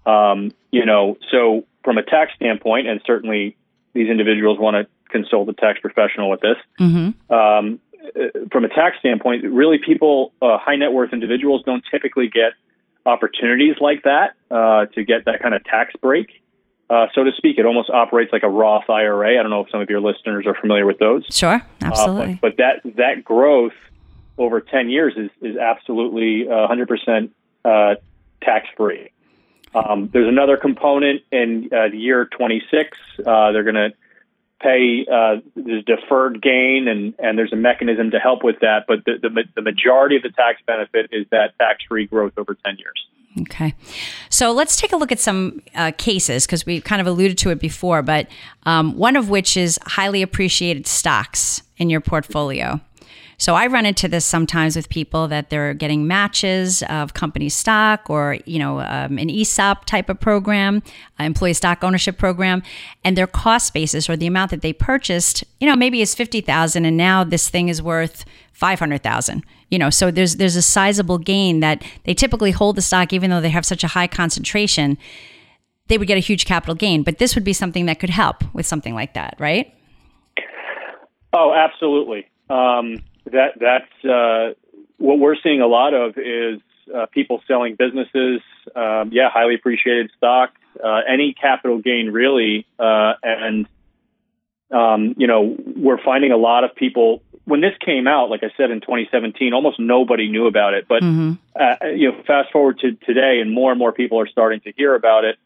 Um, 0.05 0.53
you 0.71 0.85
know, 0.85 1.17
so 1.31 1.65
from 1.85 1.99
a 1.99 2.03
tax 2.03 2.33
standpoint, 2.35 2.89
and 2.89 3.01
certainly 3.07 3.57
these 3.95 4.11
individuals 4.11 4.59
want 4.59 4.75
to 4.77 5.11
consult 5.11 5.49
a 5.49 5.55
tax 5.55 5.81
professional 5.81 6.29
with 6.29 6.41
this. 6.41 6.57
Mm-hmm. 6.79 7.33
Um, 7.33 7.81
from 8.53 8.65
a 8.65 8.69
tax 8.69 8.99
standpoint, 8.99 9.45
really, 9.45 9.79
people, 9.79 10.33
uh, 10.43 10.59
high 10.59 10.77
net 10.77 10.93
worth 10.93 11.13
individuals, 11.13 11.63
don't 11.65 11.83
typically 11.91 12.29
get 12.29 12.53
opportunities 13.07 13.77
like 13.81 14.03
that 14.03 14.35
uh, 14.51 14.87
to 14.95 15.05
get 15.05 15.25
that 15.27 15.41
kind 15.41 15.55
of 15.55 15.65
tax 15.65 15.95
break. 16.01 16.43
Uh, 16.91 17.07
so 17.15 17.25
to 17.25 17.31
speak, 17.37 17.59
it 17.59 17.65
almost 17.65 17.89
operates 17.89 18.33
like 18.33 18.43
a 18.43 18.49
Roth 18.49 18.91
IRA. 18.91 19.39
I 19.39 19.43
don't 19.43 19.51
know 19.51 19.63
if 19.63 19.71
some 19.71 19.81
of 19.81 19.89
your 19.89 20.01
listeners 20.01 20.47
are 20.47 20.55
familiar 20.55 20.85
with 20.85 20.99
those. 20.99 21.25
Sure, 21.31 21.63
absolutely. 21.81 22.35
Uh, 22.35 22.39
but, 22.41 22.57
but, 22.57 22.57
that 22.59 22.97
that 22.97 23.25
growth 23.25 23.73
over 24.37 24.61
ten 24.61 24.91
years 24.91 25.15
is 25.17 25.31
is 25.41 25.57
absolutely 25.57 26.47
100 26.47 26.87
percent 26.87 27.33
uh, 27.65 27.95
tax 28.43 28.67
free. 28.77 29.11
Um, 29.75 30.09
there's 30.13 30.29
another 30.29 30.57
component 30.57 31.23
in 31.33 31.69
uh, 31.73 31.85
year 31.87 32.27
26. 32.27 32.99
Uh, 33.19 33.53
they're 33.53 33.65
going 33.65 33.75
to 33.75 33.91
pay 34.61 35.07
uh, 35.11 35.41
the 35.57 35.83
deferred 35.85 36.41
gain, 36.41 36.89
and, 36.89 37.15
and 37.19 37.37
there's 37.37 37.53
a 37.53 37.57
mechanism 37.57 38.13
to 38.13 38.19
help 38.19 38.43
with 38.43 38.61
that. 38.61 38.85
But 38.87 39.05
the, 39.05 39.19
the, 39.21 39.45
the 39.55 39.63
majority 39.63 40.17
of 40.17 40.23
the 40.23 40.31
tax 40.31 40.63
benefit 40.67 41.11
is 41.13 41.27
that 41.31 41.59
tax 41.59 41.85
free 41.89 42.07
growth 42.07 42.33
over 42.39 42.55
10 42.65 42.77
years. 42.79 43.07
Okay. 43.41 43.75
So 44.31 44.53
let's 44.53 44.77
take 44.77 44.93
a 44.93 44.97
look 44.97 45.11
at 45.11 45.19
some 45.19 45.61
uh, 45.75 45.91
cases 45.99 46.47
because 46.47 46.65
we 46.65 46.81
kind 46.81 47.01
of 47.01 47.07
alluded 47.07 47.37
to 47.39 47.51
it 47.51 47.59
before, 47.59 48.01
but 48.01 48.29
um, 48.65 48.97
one 48.97 49.17
of 49.17 49.29
which 49.29 49.57
is 49.57 49.79
highly 49.85 50.23
appreciated 50.23 50.87
stocks 50.87 51.63
in 51.77 51.91
your 51.91 52.01
portfolio. 52.01 52.81
So 53.39 53.55
I 53.55 53.67
run 53.67 53.87
into 53.87 54.09
this 54.09 54.25
sometimes 54.25 54.77
with 54.77 54.89
people 54.89 55.29
that 55.29 55.51
they're 55.51 55.75
getting 55.75 56.07
matches 56.07 56.83
of 56.85 57.15
company 57.15 57.49
stock 57.49 58.09
or, 58.09 58.39
you 58.47 58.59
know, 58.59 58.81
um, 58.81 59.19
an 59.19 59.31
ESOP 59.31 59.85
type 59.85 60.09
of 60.09 60.21
program, 60.21 60.83
employee 61.19 61.55
stock 61.55 61.83
ownership 61.83 62.19
program, 62.19 62.63
and 63.05 63.17
their 63.17 63.27
cost 63.27 63.75
basis 63.75 64.09
or 64.09 64.17
the 64.17 64.27
amount 64.27 64.51
that 64.51 64.63
they 64.63 64.73
purchased, 64.73 65.45
you 65.61 65.67
know, 65.67 65.77
maybe 65.77 66.01
is 66.01 66.15
50,000 66.15 66.85
and 66.85 66.97
now 66.97 67.25
this 67.25 67.49
thing 67.49 67.69
is 67.69 67.83
worth 67.83 68.25
500,000. 68.53 69.45
You 69.71 69.79
know, 69.79 69.91
so 69.91 70.11
there's 70.11 70.37
there's 70.37 70.57
a 70.57 70.63
sizable 70.63 71.19
gain 71.19 71.61
that 71.61 71.83
they 72.05 72.15
typically 72.15 72.53
hold 72.53 72.77
the 72.77 72.83
stock 72.83 73.13
even 73.13 73.31
though 73.31 73.41
they 73.41 73.51
have 73.51 73.67
such 73.67 73.83
a 73.83 73.89
high 73.89 74.07
concentration. 74.07 74.97
They 75.89 75.99
would 75.99 76.07
get 76.07 76.17
a 76.17 76.21
huge 76.21 76.47
capital 76.47 76.75
gain, 76.75 77.03
but 77.03 77.19
this 77.19 77.35
would 77.35 77.45
be 77.45 77.53
something 77.53 77.87
that 77.87 77.99
could 77.99 78.11
help 78.11 78.45
with 78.55 78.67
something 78.67 78.95
like 78.95 79.15
that, 79.15 79.35
right? 79.39 79.75
Oh, 81.33 81.53
absolutely. 81.53 82.27
Um, 82.49 83.03
that 83.27 83.59
that's 83.59 84.05
uh, 84.05 84.55
what 84.99 85.19
we're 85.19 85.37
seeing 85.43 85.61
a 85.61 85.67
lot 85.67 85.95
of 85.95 86.19
is 86.19 86.61
uh, 86.95 87.07
people 87.07 87.43
selling 87.47 87.77
businesses. 87.77 88.41
Um, 88.75 89.11
yeah, 89.13 89.29
highly 89.33 89.55
appreciated 89.55 90.11
stock, 90.17 90.55
uh, 90.83 91.01
any 91.09 91.35
capital 91.35 91.79
gain 91.79 92.11
really, 92.11 92.67
uh, 92.79 93.15
and 93.23 93.67
um, 94.71 95.15
you 95.17 95.27
know 95.27 95.57
we're 95.77 96.03
finding 96.03 96.33
a 96.33 96.37
lot 96.37 96.65
of 96.65 96.75
people. 96.75 97.23
When 97.47 97.61
this 97.61 97.75
came 97.85 98.07
out, 98.07 98.31
like 98.31 98.43
I 98.43 98.51
said 98.57 98.71
in 98.71 98.81
2017, 98.81 99.53
almost 99.53 99.79
nobody 99.79 100.31
knew 100.31 100.47
about 100.47 100.73
it. 100.73 100.87
But 100.89 101.03
mm-hmm. 101.03 101.33
Uh, 101.55 101.87
you 101.89 102.11
know, 102.11 102.23
fast 102.27 102.51
forward 102.51 102.81
to 102.81 102.93
today, 103.07 103.39
and 103.41 103.53
more 103.53 103.71
and 103.71 103.79
more 103.79 103.93
people 103.93 104.19
are 104.19 104.27
starting 104.27 104.61
to 104.61 104.73
hear 104.77 104.95
about 104.95 105.25
it. 105.25 105.37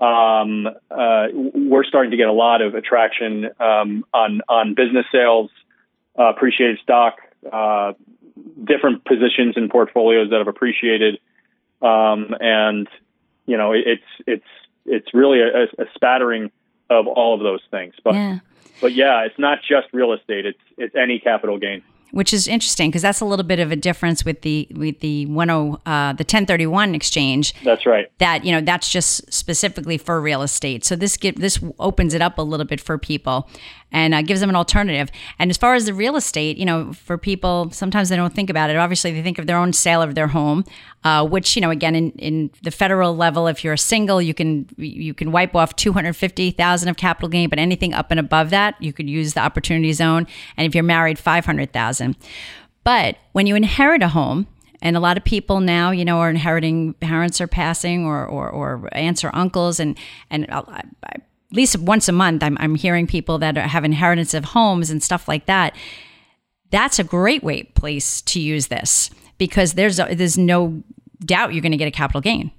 Um, 0.00 0.66
uh, 0.90 1.26
we're 1.32 1.84
starting 1.84 2.12
to 2.12 2.16
get 2.16 2.28
a 2.28 2.32
lot 2.32 2.62
of 2.62 2.74
attraction 2.74 3.50
um, 3.60 4.04
on 4.14 4.40
on 4.48 4.74
business 4.74 5.04
sales, 5.10 5.50
uh, 6.18 6.30
appreciated 6.30 6.78
stock, 6.82 7.18
uh, 7.50 7.92
different 8.64 9.04
positions 9.04 9.56
and 9.56 9.70
portfolios 9.70 10.30
that 10.30 10.38
have 10.38 10.48
appreciated, 10.48 11.18
um, 11.82 12.34
and 12.40 12.88
you 13.46 13.56
know 13.56 13.72
it's 13.72 14.02
it's 14.26 14.44
it's 14.86 15.12
really 15.12 15.40
a, 15.40 15.64
a, 15.64 15.86
spattering 15.94 16.50
of 16.90 17.06
all 17.06 17.34
of 17.34 17.40
those 17.40 17.60
things. 17.70 17.94
But 18.02 18.14
yeah. 18.14 18.38
but 18.80 18.92
yeah, 18.94 19.24
it's 19.24 19.38
not 19.38 19.58
just 19.60 19.88
real 19.92 20.12
estate; 20.12 20.46
it's 20.46 20.58
it's 20.76 20.94
any 20.94 21.18
capital 21.18 21.58
gain 21.58 21.82
which 22.10 22.32
is 22.32 22.48
interesting 22.48 22.90
because 22.90 23.02
that's 23.02 23.20
a 23.20 23.24
little 23.24 23.44
bit 23.44 23.58
of 23.58 23.70
a 23.70 23.76
difference 23.76 24.24
with 24.24 24.42
the 24.42 24.66
with 24.74 25.00
the 25.00 25.26
10 25.26 25.38
uh, 25.40 26.12
the 26.12 26.24
1031 26.24 26.94
exchange. 26.94 27.54
That's 27.62 27.86
right. 27.86 28.10
That 28.18 28.44
you 28.44 28.52
know 28.52 28.60
that's 28.60 28.90
just 28.90 29.32
specifically 29.32 29.98
for 29.98 30.20
real 30.20 30.42
estate. 30.42 30.84
So 30.84 30.96
this 30.96 31.16
get, 31.16 31.38
this 31.38 31.62
opens 31.78 32.14
it 32.14 32.22
up 32.22 32.38
a 32.38 32.42
little 32.42 32.66
bit 32.66 32.80
for 32.80 32.98
people 32.98 33.48
and 33.92 34.14
uh, 34.14 34.22
gives 34.22 34.40
them 34.40 34.50
an 34.50 34.56
alternative. 34.56 35.10
And 35.38 35.50
as 35.50 35.56
far 35.56 35.74
as 35.74 35.86
the 35.86 35.94
real 35.94 36.16
estate, 36.16 36.56
you 36.56 36.64
know, 36.64 36.92
for 36.92 37.18
people 37.18 37.70
sometimes 37.70 38.08
they 38.08 38.16
don't 38.16 38.34
think 38.34 38.50
about 38.50 38.70
it. 38.70 38.76
Obviously, 38.76 39.12
they 39.12 39.22
think 39.22 39.38
of 39.38 39.46
their 39.46 39.56
own 39.56 39.72
sale 39.72 40.02
of 40.02 40.14
their 40.14 40.28
home, 40.28 40.64
uh, 41.04 41.26
which 41.26 41.56
you 41.56 41.62
know 41.62 41.70
again 41.70 41.94
in, 41.94 42.10
in 42.12 42.50
the 42.62 42.70
federal 42.70 43.16
level, 43.16 43.46
if 43.46 43.64
you're 43.64 43.74
a 43.74 43.78
single, 43.78 44.20
you 44.20 44.34
can 44.34 44.68
you 44.76 45.14
can 45.14 45.32
wipe 45.32 45.54
off 45.54 45.76
250,000 45.76 46.88
of 46.88 46.96
capital 46.96 47.28
gain, 47.28 47.48
but 47.48 47.58
anything 47.58 47.94
up 47.94 48.10
and 48.10 48.20
above 48.20 48.50
that, 48.50 48.80
you 48.80 48.92
could 48.92 49.08
use 49.08 49.34
the 49.34 49.40
opportunity 49.40 49.92
zone. 49.92 50.26
And 50.56 50.66
if 50.66 50.74
you're 50.74 50.84
married, 50.84 51.18
500,000 51.18 52.16
but 52.88 53.18
when 53.32 53.46
you 53.46 53.54
inherit 53.54 54.02
a 54.02 54.08
home, 54.08 54.46
and 54.80 54.96
a 54.96 55.00
lot 55.00 55.18
of 55.18 55.24
people 55.24 55.60
now, 55.60 55.90
you 55.90 56.06
know, 56.06 56.20
are 56.20 56.30
inheriting 56.30 56.94
parents 56.94 57.38
are 57.38 57.46
passing 57.46 58.06
or, 58.06 58.24
or, 58.24 58.48
or 58.48 58.88
aunts 58.92 59.24
or 59.24 59.30
uncles, 59.34 59.78
and 59.78 59.98
and 60.30 60.46
at 61.50 61.56
least 61.56 61.78
once 61.78 62.08
a 62.08 62.12
month, 62.12 62.42
I'm, 62.42 62.56
I'm 62.60 62.74
hearing 62.74 63.06
people 63.06 63.38
that 63.38 63.56
have 63.56 63.84
inheritance 63.84 64.34
of 64.34 64.46
homes 64.46 64.90
and 64.90 65.02
stuff 65.02 65.28
like 65.28 65.46
that. 65.46 65.74
That's 66.70 66.98
a 66.98 67.04
great 67.04 67.42
way 67.42 67.62
place 67.62 68.20
to 68.22 68.40
use 68.40 68.66
this 68.66 69.10
because 69.38 69.74
there's 69.74 69.98
a, 69.98 70.14
there's 70.14 70.36
no 70.36 70.82
doubt 71.20 71.54
you're 71.54 71.62
going 71.62 71.72
to 71.72 71.78
get 71.78 71.88
a 71.88 71.92
capital 71.92 72.20
gain. 72.20 72.50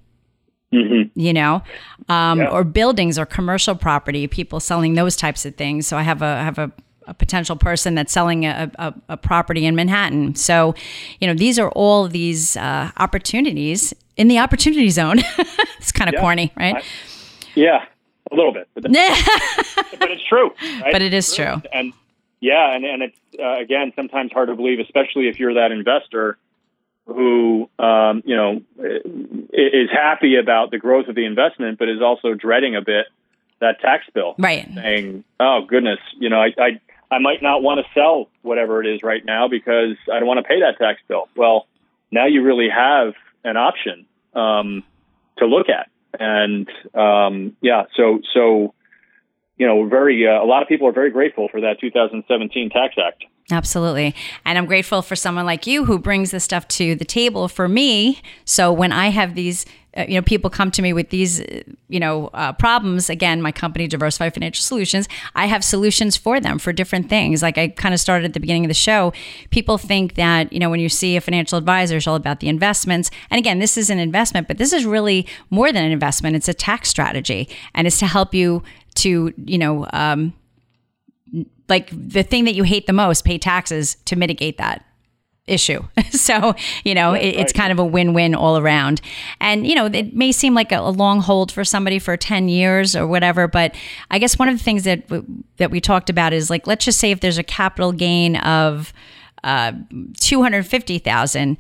Mm-hmm. 0.74 1.20
You 1.20 1.34
know, 1.34 1.64
um, 2.10 2.40
yeah. 2.40 2.50
or 2.50 2.64
buildings 2.64 3.18
or 3.18 3.26
commercial 3.26 3.76
property, 3.76 4.28
people 4.28 4.60
selling 4.60 4.94
those 4.94 5.16
types 5.16 5.44
of 5.46 5.56
things. 5.56 5.88
So 5.88 5.98
I 5.98 6.04
have 6.04 6.22
a 6.22 6.44
have 6.44 6.60
a 6.60 6.72
a 7.08 7.14
potential 7.16 7.56
person 7.56 7.96
that's 7.96 8.14
selling 8.14 8.46
a, 8.46 8.72
a, 8.78 8.94
a, 9.10 9.18
property 9.18 9.66
in 9.66 9.76
Manhattan. 9.76 10.36
So, 10.36 10.76
you 11.20 11.28
know, 11.28 11.34
these 11.34 11.58
are 11.58 11.72
all 11.72 12.08
these 12.08 12.56
uh, 12.56 12.92
opportunities 12.98 13.96
in 14.16 14.28
the 14.28 14.38
opportunity 14.38 14.90
zone. 14.92 15.18
it's 15.80 15.92
kind 15.92 16.08
of 16.08 16.14
yeah. 16.14 16.22
corny, 16.22 16.54
right? 16.56 16.76
I, 16.76 16.84
yeah, 17.56 17.86
a 18.32 18.36
little 18.36 18.54
bit, 18.54 18.68
but, 18.74 18.84
but 18.84 18.92
it's 20.12 20.24
true. 20.28 20.52
Right? 20.62 20.92
But 20.92 21.02
it 21.02 21.14
is 21.14 21.34
true. 21.34 21.62
And 21.72 21.94
yeah, 22.40 22.74
and 22.76 22.86
and 22.86 23.04
it's 23.04 23.18
uh, 23.40 23.60
again 23.60 23.92
sometimes 23.96 24.32
hard 24.32 24.50
to 24.50 24.56
believe, 24.56 24.80
especially 24.80 25.28
if 25.28 25.40
you're 25.40 25.56
that 25.56 25.72
investor 25.72 26.38
who 27.06 27.70
um, 27.80 28.22
you 28.26 28.36
know 28.36 28.62
is 29.52 29.90
happy 29.92 30.36
about 30.36 30.72
the 30.72 30.78
growth 30.78 31.08
of 31.08 31.16
the 31.16 31.26
investment, 31.26 31.80
but 31.80 31.90
is 31.90 32.02
also 32.02 32.34
dreading 32.34 32.76
a 32.76 32.82
bit 32.82 33.08
that 33.60 33.82
tax 33.82 34.06
bill. 34.14 34.36
Right. 34.38 34.70
Saying, 34.74 35.24
"Oh 35.40 35.62
goodness, 35.68 36.00
you 36.18 36.30
know, 36.30 36.42
I, 36.42 36.54
I 36.58 36.82
I 37.12 37.20
might 37.20 37.42
not 37.42 37.62
want 37.64 37.86
to 37.86 37.92
sell 37.94 38.30
whatever 38.42 38.82
it 38.82 38.88
is 38.88 39.04
right 39.04 39.24
now 39.24 39.48
because 39.48 39.98
I 40.12 40.20
don't 40.20 40.28
want 40.28 40.38
to 40.40 40.44
pay 40.44 40.62
that 40.62 40.78
tax 40.78 41.02
bill. 41.08 41.28
Well, 41.36 41.68
now 42.12 42.26
you 42.28 42.44
really 42.44 42.70
have 42.70 43.14
an 43.44 43.58
option 43.58 44.06
um, 44.34 44.84
to 45.38 45.46
look 45.46 45.70
at, 45.70 45.90
and 46.18 46.68
um, 46.94 47.56
yeah, 47.62 47.84
so 47.96 48.20
so 48.34 48.74
you 49.60 49.68
know, 49.68 49.88
very 49.88 50.26
uh, 50.26 50.42
a 50.42 50.46
lot 50.46 50.64
of 50.64 50.68
people 50.68 50.88
are 50.88 50.94
very 50.94 51.12
grateful 51.12 51.50
for 51.52 51.62
that 51.62 51.80
2017 51.80 52.70
Tax 52.70 52.96
Act. 52.98 53.26
Absolutely. 53.52 54.16
And 54.46 54.58
I'm 54.58 54.66
grateful 54.66 55.02
for 55.02 55.16
someone 55.16 55.46
like 55.46 55.68
you 55.68 55.86
who 55.86 56.00
brings 56.00 56.32
this 56.32 56.44
stuff 56.44 56.68
to 56.70 56.96
the 56.96 57.06
table 57.06 57.48
for 57.48 57.68
me. 57.68 58.22
So 58.46 58.72
when 58.72 58.92
I 58.92 59.08
have 59.10 59.36
these 59.36 59.66
you 60.08 60.16
know 60.16 60.22
people 60.22 60.50
come 60.50 60.72
to 60.72 60.82
me 60.82 60.94
with 60.94 61.10
these 61.10 61.42
uh, 61.42 61.62
you 61.88 62.00
know 62.00 62.28
uh, 62.34 62.54
problems. 62.54 63.10
Again 63.10 63.42
my 63.42 63.52
company 63.52 63.88
diversified 63.88 64.34
financial 64.34 64.64
solutions 64.64 65.08
i 65.36 65.46
have 65.46 65.64
solutions 65.64 66.18
for 66.18 66.40
them 66.40 66.60
for 66.60 66.72
different 66.74 67.10
things. 67.10 67.42
Like 67.42 67.58
i 67.58 67.68
kind 67.70 67.94
of 67.94 68.00
started 68.00 68.26
at 68.26 68.34
the 68.34 68.40
beginning 68.40 68.66
of 68.66 68.70
the 68.70 68.74
show 68.74 69.14
people 69.50 69.78
think 69.78 70.16
that 70.16 70.52
you 70.54 70.60
know 70.60 70.70
when 70.70 70.80
you 70.80 70.90
see 70.90 71.16
a 71.16 71.22
financial 71.22 71.58
advisor 71.58 71.98
it's 71.98 72.08
all 72.08 72.16
about 72.16 72.40
the 72.40 72.50
investments. 72.50 73.12
And 73.30 73.40
again 73.40 73.60
this 73.60 73.78
is 73.78 73.90
an 73.90 74.00
investment 74.00 74.48
but 74.48 74.58
this 74.58 74.74
is 74.74 74.86
really 74.86 75.28
more 75.50 75.72
than 75.72 75.84
an 75.84 75.92
investment. 75.92 76.36
It's 76.36 76.48
a 76.48 76.54
tax 76.54 76.90
strategy 76.90 77.50
and 77.74 77.88
it's 77.88 78.00
to 78.00 78.08
help 78.08 78.34
you 78.34 78.64
to 78.96 79.34
you 79.46 79.58
know 79.58 79.88
um, 79.94 80.34
like 81.68 81.90
the 81.92 82.24
thing 82.24 82.46
that 82.46 82.56
you 82.56 82.64
hate 82.64 82.88
the 82.88 82.94
most 82.94 83.24
pay 83.24 83.38
taxes 83.38 83.96
to 84.06 84.16
mitigate 84.16 84.58
that 84.58 84.84
issue. 85.50 85.84
so, 86.12 86.56
you 86.84 86.94
know, 86.94 87.14
it, 87.14 87.28
it's 87.28 87.54
kind 87.54 87.72
of 87.72 87.80
a 87.80 87.86
win 87.86 88.14
win 88.14 88.36
all 88.36 88.58
around. 88.58 89.02
And, 89.40 89.66
you 89.68 89.76
know, 89.76 89.86
it 89.86 90.16
may 90.16 90.32
seem 90.32 90.54
like 90.54 90.72
a, 90.72 90.80
a, 90.80 90.90
long 90.90 91.22
hold 91.22 91.52
for 91.52 91.64
somebody 91.64 92.00
for 92.00 92.18
10 92.18 92.50
years 92.50 92.96
or 92.96 93.08
whatever, 93.08 93.48
but 93.48 93.76
I 94.12 94.20
guess 94.20 94.38
one 94.38 94.50
of 94.50 94.58
the 94.58 94.64
things 94.64 94.84
that, 94.84 95.10
that 95.58 95.72
we 95.72 95.80
talked 95.82 96.10
about 96.10 96.34
is 96.34 96.50
like, 96.50 96.68
let's 96.68 96.86
just 96.86 97.00
say 97.00 97.12
if 97.12 97.20
there's 97.20 97.38
a 97.38 97.44
capital 97.44 97.92
gain 97.92 98.36
of 98.38 98.94
uh, 99.44 99.74
250,000 100.20 101.58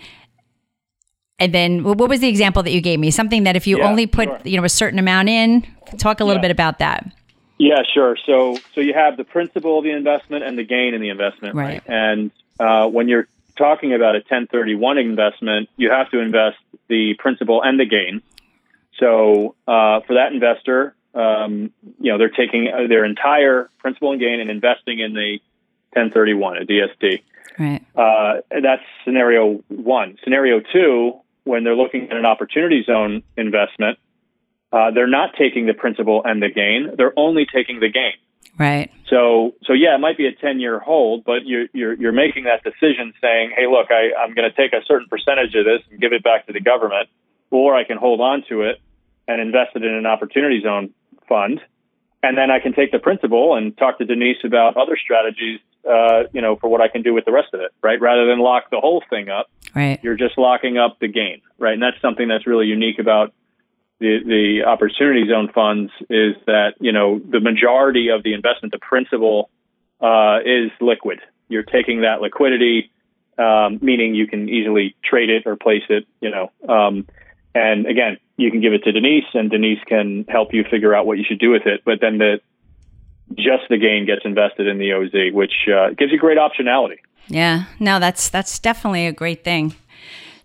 and 1.39 1.53
then 1.53 1.83
what 1.83 2.09
was 2.09 2.19
the 2.19 2.27
example 2.27 2.63
that 2.63 2.71
you 2.71 2.81
gave 2.81 2.99
me? 2.99 3.11
Something 3.11 3.43
that 3.43 3.55
if 3.55 3.65
you 3.65 3.77
yeah, 3.77 3.87
only 3.87 4.05
put, 4.05 4.27
sure. 4.27 4.39
you 4.43 4.57
know, 4.57 4.65
a 4.65 4.69
certain 4.69 4.99
amount 4.99 5.29
in, 5.29 5.65
talk 5.97 6.19
a 6.19 6.25
little 6.25 6.39
yeah. 6.39 6.47
bit 6.47 6.51
about 6.51 6.79
that. 6.79 7.09
Yeah, 7.57 7.81
sure. 7.93 8.17
So, 8.25 8.57
so 8.73 8.81
you 8.81 8.93
have 8.93 9.17
the 9.17 9.23
principal 9.23 9.77
of 9.77 9.83
the 9.83 9.91
investment 9.91 10.43
and 10.43 10.57
the 10.57 10.63
gain 10.63 10.93
in 10.93 11.01
the 11.01 11.09
investment, 11.09 11.55
right? 11.55 11.81
right? 11.87 11.89
And 11.89 12.31
uh, 12.59 12.87
when 12.87 13.07
you're 13.07 13.27
talking 13.59 13.93
about 13.93 14.15
a 14.15 14.19
1031 14.19 14.97
investment, 14.97 15.69
you 15.77 15.91
have 15.91 16.09
to 16.11 16.19
invest 16.19 16.57
the 16.87 17.13
principal 17.19 17.61
and 17.61 17.79
the 17.79 17.85
gain. 17.85 18.23
So 18.99 19.55
uh, 19.67 20.01
for 20.07 20.15
that 20.15 20.31
investor, 20.33 20.95
um, 21.13 21.71
you 21.99 22.11
know, 22.11 22.17
they're 22.17 22.29
taking 22.29 22.65
their 22.87 23.05
entire 23.05 23.69
principal 23.77 24.11
and 24.11 24.19
gain 24.19 24.39
and 24.39 24.49
investing 24.49 24.99
in 24.99 25.13
the 25.13 25.39
1031, 25.93 26.57
a 26.57 26.65
DST. 26.65 27.23
Right. 27.59 27.85
Uh, 27.95 28.41
that's 28.49 28.83
scenario 29.03 29.63
one. 29.67 30.17
Scenario 30.23 30.61
two, 30.71 31.19
when 31.43 31.63
they're 31.63 31.75
looking 31.75 32.09
at 32.09 32.15
an 32.15 32.25
opportunity 32.25 32.83
zone 32.85 33.23
investment, 33.35 33.99
uh, 34.71 34.91
they're 34.91 35.07
not 35.07 35.33
taking 35.37 35.65
the 35.65 35.73
principal 35.73 36.21
and 36.23 36.41
the 36.41 36.49
gain. 36.49 36.91
They're 36.95 37.17
only 37.17 37.45
taking 37.51 37.79
the 37.79 37.89
gain. 37.89 38.13
Right. 38.57 38.91
So, 39.09 39.55
so 39.65 39.73
yeah, 39.73 39.95
it 39.95 39.99
might 39.99 40.17
be 40.17 40.27
a 40.27 40.33
10 40.33 40.59
year 40.59 40.79
hold, 40.79 41.23
but 41.23 41.45
you're, 41.45 41.67
you're, 41.73 41.93
you're 41.93 42.11
making 42.11 42.43
that 42.43 42.63
decision 42.63 43.13
saying, 43.21 43.51
Hey, 43.55 43.65
look, 43.67 43.87
I, 43.89 44.11
I'm 44.21 44.33
going 44.33 44.49
to 44.49 44.55
take 44.55 44.73
a 44.73 44.83
certain 44.85 45.07
percentage 45.07 45.55
of 45.55 45.65
this 45.65 45.81
and 45.89 45.99
give 45.99 46.13
it 46.13 46.23
back 46.23 46.47
to 46.47 46.53
the 46.53 46.61
government, 46.61 47.09
or 47.51 47.75
I 47.75 47.83
can 47.83 47.97
hold 47.97 48.21
on 48.21 48.43
to 48.49 48.63
it 48.63 48.81
and 49.27 49.39
invest 49.41 49.75
it 49.75 49.83
in 49.83 49.93
an 49.93 50.05
opportunity 50.05 50.61
zone 50.61 50.93
fund. 51.27 51.61
And 52.21 52.37
then 52.37 52.51
I 52.51 52.59
can 52.59 52.73
take 52.73 52.91
the 52.91 52.99
principal 52.99 53.55
and 53.55 53.77
talk 53.77 53.97
to 53.99 54.05
Denise 54.05 54.43
about 54.43 54.75
other 54.75 54.97
strategies, 55.01 55.59
uh, 55.89 56.23
you 56.33 56.41
know, 56.41 56.57
for 56.57 56.67
what 56.69 56.81
I 56.81 56.89
can 56.89 57.01
do 57.01 57.13
with 57.13 57.23
the 57.23 57.31
rest 57.31 57.53
of 57.53 57.61
it, 57.61 57.71
right? 57.81 58.01
Rather 58.01 58.25
than 58.25 58.39
lock 58.39 58.69
the 58.71 58.79
whole 58.79 59.01
thing 59.09 59.29
up, 59.29 59.49
right? 59.73 59.99
You're 60.03 60.17
just 60.17 60.37
locking 60.37 60.77
up 60.77 60.99
the 60.99 61.07
gain, 61.07 61.41
right? 61.57 61.73
And 61.73 61.81
that's 61.81 61.99
something 62.01 62.27
that's 62.27 62.45
really 62.45 62.65
unique 62.65 62.99
about 62.99 63.33
the, 63.99 64.19
the 64.25 64.63
opportunity 64.65 65.27
zone 65.27 65.49
funds 65.53 65.91
is 66.09 66.35
that 66.45 66.73
you 66.79 66.91
know 66.91 67.19
the 67.19 67.39
majority 67.39 68.09
of 68.09 68.23
the 68.23 68.33
investment, 68.33 68.71
the 68.71 68.79
principal, 68.79 69.49
uh, 70.01 70.39
is 70.45 70.71
liquid. 70.79 71.19
You're 71.49 71.63
taking 71.63 72.01
that 72.01 72.21
liquidity, 72.21 72.91
um, 73.37 73.79
meaning 73.81 74.15
you 74.15 74.27
can 74.27 74.47
easily 74.49 74.95
trade 75.03 75.29
it 75.29 75.43
or 75.45 75.55
place 75.55 75.83
it. 75.89 76.07
You 76.21 76.31
know, 76.31 76.51
um, 76.67 77.07
and 77.53 77.85
again, 77.85 78.17
you 78.37 78.51
can 78.51 78.61
give 78.61 78.73
it 78.73 78.83
to 78.85 78.91
Denise, 78.91 79.25
and 79.33 79.49
Denise 79.49 79.83
can 79.85 80.25
help 80.29 80.53
you 80.53 80.63
figure 80.69 80.95
out 80.95 81.05
what 81.05 81.17
you 81.17 81.25
should 81.27 81.39
do 81.39 81.51
with 81.51 81.65
it. 81.65 81.81
But 81.83 81.99
then 81.99 82.17
the 82.17 82.39
just 83.35 83.63
the 83.69 83.77
gain 83.77 84.05
gets 84.05 84.21
invested 84.23 84.67
in 84.67 84.79
the 84.79 84.93
OZ, 84.93 85.33
which 85.33 85.67
uh, 85.67 85.89
gives 85.89 86.11
you 86.11 86.19
great 86.19 86.37
optionality. 86.37 86.97
Yeah, 87.27 87.65
no, 87.79 87.99
that's 87.99 88.29
that's 88.29 88.59
definitely 88.59 89.07
a 89.07 89.13
great 89.13 89.43
thing. 89.43 89.75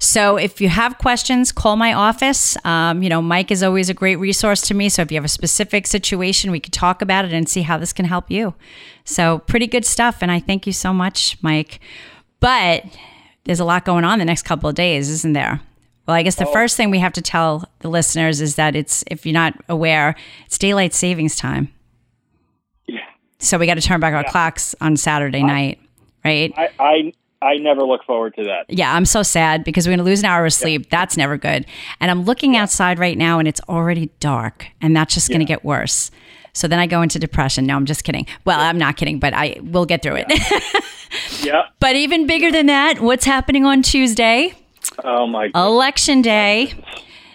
So 0.05 0.37
if 0.37 0.61
you 0.61 0.69
have 0.69 0.99
questions, 0.99 1.51
call 1.51 1.77
my 1.77 1.95
office. 1.95 2.59
Um, 2.67 3.03
you 3.03 3.09
know, 3.09 3.23
Mike 3.23 3.51
is 3.51 3.62
always 3.62 3.88
a 3.88 3.95
great 3.95 4.17
resource 4.17 4.61
to 4.62 4.75
me. 4.75 4.90
So 4.90 5.01
if 5.01 5.11
you 5.11 5.17
have 5.17 5.25
a 5.25 5.29
specific 5.29 5.87
situation, 5.87 6.51
we 6.51 6.61
could 6.61 6.75
talk 6.75 7.01
about 7.01 7.25
it 7.25 7.33
and 7.33 7.49
see 7.49 7.62
how 7.62 7.79
this 7.79 7.95
can 7.95 8.05
help 8.05 8.31
you. 8.31 8.55
So 9.05 9.38
pretty 9.38 9.67
good 9.67 9.87
stuff. 9.87 10.19
And 10.21 10.31
I 10.31 10.40
thank 10.40 10.67
you 10.67 10.75
so 10.75 10.93
much, 10.93 11.38
Mike. 11.43 11.81
But 12.38 12.85
there's 13.45 13.61
a 13.61 13.64
lot 13.64 13.87
going 13.87 14.05
on 14.05 14.19
the 14.19 14.27
next 14.27 14.43
couple 14.43 14.69
of 14.69 14.75
days, 14.75 15.09
isn't 15.09 15.33
there? 15.33 15.62
Well, 16.07 16.14
I 16.14 16.23
guess 16.23 16.35
the 16.35 16.47
oh. 16.47 16.53
first 16.53 16.77
thing 16.77 16.90
we 16.90 16.99
have 16.99 17.14
to 17.14 17.23
tell 17.23 17.67
the 17.79 17.88
listeners 17.88 18.43
is 18.43 18.57
that 18.57 18.77
it's, 18.77 19.05
if 19.11 19.25
you're 19.25 19.33
not 19.33 19.55
aware, 19.71 20.17
it's 20.45 20.59
daylight 20.59 20.93
savings 20.93 21.35
time. 21.35 21.73
Yeah. 22.87 23.01
So 23.38 23.57
we 23.57 23.67
got 23.67 23.75
to 23.75 23.81
turn 23.81 24.01
back 24.01 24.12
our 24.12 24.21
yeah. 24.21 24.31
clocks 24.31 24.75
on 24.83 24.99
Saturday 24.99 25.40
I, 25.40 25.47
night, 25.47 25.79
right? 26.23 26.53
I, 26.59 26.69
I 26.79 27.12
I 27.44 27.57
never 27.59 27.83
look 27.83 28.04
forward 28.04 28.35
to 28.37 28.44
that. 28.44 28.64
Yeah, 28.68 28.94
I'm 28.94 29.04
so 29.04 29.22
sad 29.22 29.64
because 29.64 29.87
we're 29.87 29.90
going 29.92 29.98
to 29.98 30.04
lose 30.04 30.20
an 30.20 30.26
hour 30.26 30.46
of 30.46 30.52
sleep. 30.52 30.83
Yeah. 30.83 30.88
That's 30.90 31.16
never 31.16 31.37
good. 31.37 31.66
And 32.00 32.11
I'm 32.11 32.22
looking 32.22 32.57
outside 32.57 32.98
right 32.98 33.18
now 33.18 33.38
and 33.38 33.46
it's 33.46 33.61
already 33.68 34.11
dark 34.18 34.66
and 34.80 34.96
that's 34.96 35.14
just 35.14 35.28
going 35.28 35.40
to 35.40 35.44
get 35.44 35.64
worse. 35.64 36.11
So 36.54 36.68
then 36.68 36.78
I 36.78 36.87
go 36.87 37.02
into 37.02 37.18
depression. 37.18 37.66
No, 37.66 37.76
I'm 37.76 37.85
just 37.85 38.04
kidding. 38.04 38.26
Well, 38.44 38.61
I'm 38.61 38.78
not 38.78 38.96
kidding, 38.96 39.18
but 39.18 39.35
I 39.35 39.57
will 39.61 39.87
get 39.87 40.02
through 40.02 40.24
it. 40.26 40.26
yeah. 41.44 41.62
But 41.80 41.96
even 41.96 42.26
bigger 42.26 42.50
than 42.50 42.66
that, 42.66 43.00
what's 43.00 43.24
happening 43.24 43.64
on 43.64 43.83
Tuesday? 43.83 44.54
Oh 45.02 45.26
my 45.26 45.48
God. 45.48 45.66
Election 45.66 46.22
day. 46.22 46.74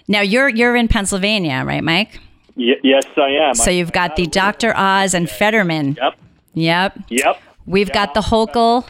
Now 0.07 0.21
you're 0.21 0.49
you're 0.49 0.75
in 0.75 0.87
Pennsylvania, 0.87 1.63
right, 1.65 1.83
Mike? 1.83 2.19
Y- 2.55 2.75
yes, 2.81 3.03
I 3.17 3.29
am. 3.49 3.55
So 3.55 3.69
you've 3.69 3.91
got 3.91 4.15
the 4.15 4.25
Dr. 4.25 4.73
Oz 4.75 5.13
and 5.13 5.29
Fetterman. 5.29 5.97
Yep. 6.01 6.17
Yep. 6.53 6.99
Yep. 7.09 7.41
We've 7.65 7.91
got 7.91 8.13
the 8.13 8.21
Hochul 8.21 8.87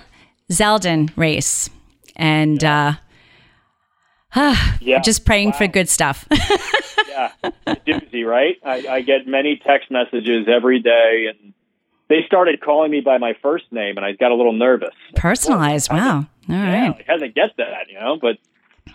Zeldin 0.49 1.11
race. 1.15 1.69
And 2.15 2.63
uh, 2.63 2.93
yeah. 4.35 4.99
just 5.01 5.25
praying 5.25 5.51
wow. 5.51 5.57
for 5.57 5.67
good 5.67 5.89
stuff. 5.89 6.27
yeah. 7.09 7.31
Doozy, 7.67 8.25
right? 8.25 8.57
I, 8.63 8.87
I 8.87 9.01
get 9.01 9.27
many 9.27 9.61
text 9.65 9.89
messages 9.91 10.47
every 10.47 10.79
day 10.79 11.27
and 11.29 11.53
they 12.09 12.23
started 12.25 12.61
calling 12.61 12.91
me 12.91 13.01
by 13.01 13.17
my 13.17 13.35
first 13.41 13.71
name 13.71 13.97
and 13.97 14.05
I 14.05 14.13
got 14.13 14.31
a 14.31 14.35
little 14.35 14.53
nervous. 14.53 14.93
Personalized. 15.15 15.91
Wow. 15.91 16.17
All 16.17 16.55
yeah, 16.55 16.87
right. 16.87 17.05
I 17.07 17.11
hasn't 17.11 17.35
get 17.35 17.51
that, 17.57 17.87
you 17.89 17.99
know, 17.99 18.17
but 18.19 18.37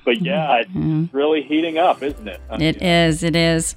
but 0.05 0.21
yeah, 0.21 0.57
it's 0.61 0.71
Mm-hmm. 0.71 1.17
really 1.17 1.43
heating 1.43 1.79
up, 1.79 2.03
isn't 2.03 2.27
it? 2.27 2.41
I 2.51 2.55
It 2.57 2.81
mean, 2.81 2.89
is. 2.91 3.23
It 3.23 3.37
is. 3.37 3.77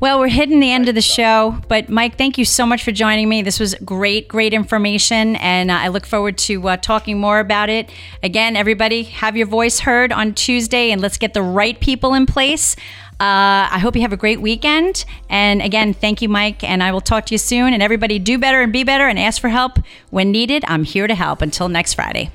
Well, 0.00 0.20
we're 0.20 0.28
hitting 0.28 0.60
the 0.60 0.70
end 0.70 0.88
of 0.88 0.94
the 0.94 1.02
show, 1.02 1.60
but 1.66 1.88
Mike, 1.88 2.16
thank 2.16 2.38
you 2.38 2.44
so 2.44 2.64
much 2.64 2.84
for 2.84 2.92
joining 2.92 3.28
me. 3.28 3.42
This 3.42 3.58
was 3.58 3.74
great, 3.84 4.28
great 4.28 4.54
information, 4.54 5.34
and 5.36 5.72
uh, 5.72 5.74
I 5.74 5.88
look 5.88 6.06
forward 6.06 6.38
to 6.38 6.68
uh, 6.68 6.76
talking 6.76 7.18
more 7.18 7.40
about 7.40 7.68
it. 7.68 7.90
Again, 8.22 8.54
everybody, 8.54 9.02
have 9.02 9.36
your 9.36 9.48
voice 9.48 9.80
heard 9.80 10.12
on 10.12 10.34
Tuesday, 10.34 10.92
and 10.92 11.02
let's 11.02 11.18
get 11.18 11.34
the 11.34 11.42
right 11.42 11.80
people 11.80 12.14
in 12.14 12.26
place. 12.26 12.76
Uh, 13.18 13.66
I 13.72 13.80
hope 13.82 13.96
you 13.96 14.02
have 14.02 14.12
a 14.12 14.16
great 14.16 14.40
weekend. 14.40 15.04
And 15.28 15.60
again, 15.60 15.92
thank 15.92 16.22
you, 16.22 16.28
Mike, 16.28 16.62
and 16.62 16.80
I 16.80 16.92
will 16.92 17.00
talk 17.00 17.26
to 17.26 17.34
you 17.34 17.38
soon. 17.38 17.72
And 17.72 17.82
everybody, 17.82 18.20
do 18.20 18.38
better 18.38 18.62
and 18.62 18.72
be 18.72 18.84
better 18.84 19.08
and 19.08 19.18
ask 19.18 19.40
for 19.40 19.48
help 19.48 19.80
when 20.10 20.30
needed. 20.30 20.64
I'm 20.68 20.84
here 20.84 21.08
to 21.08 21.14
help. 21.16 21.42
Until 21.42 21.68
next 21.68 21.94
Friday. 21.94 22.30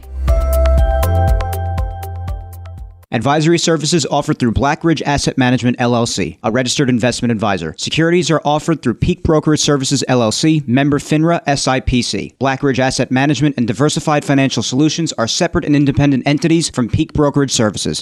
Advisory 3.13 3.60
services 3.60 4.08
offered 4.08 4.39
through 4.39 4.54
Blackridge 4.54 5.04
Asset 5.04 5.38
Management 5.38 5.78
LLC, 5.78 6.39
a 6.41 6.49
registered 6.49 6.89
investment 6.89 7.32
advisor. 7.32 7.76
Securities 7.78 8.32
are 8.32 8.41
offered 8.43 8.82
through 8.82 8.95
Peak 8.95 9.21
Brokerage 9.21 9.60
Services 9.60 10.04
LLC, 10.10 10.67
member 10.67 10.97
FINRA 10.97 11.45
SIPC. 11.45 12.36
Blackridge 12.39 12.80
Asset 12.80 13.12
Management 13.12 13.54
and 13.56 13.67
Diversified 13.67 14.26
Financial 14.26 14.63
Solutions 14.63 15.13
are 15.13 15.28
separate 15.28 15.63
and 15.63 15.76
independent 15.76 16.26
entities 16.26 16.71
from 16.71 16.89
Peak 16.89 17.13
Brokerage 17.13 17.52
Services. 17.52 18.02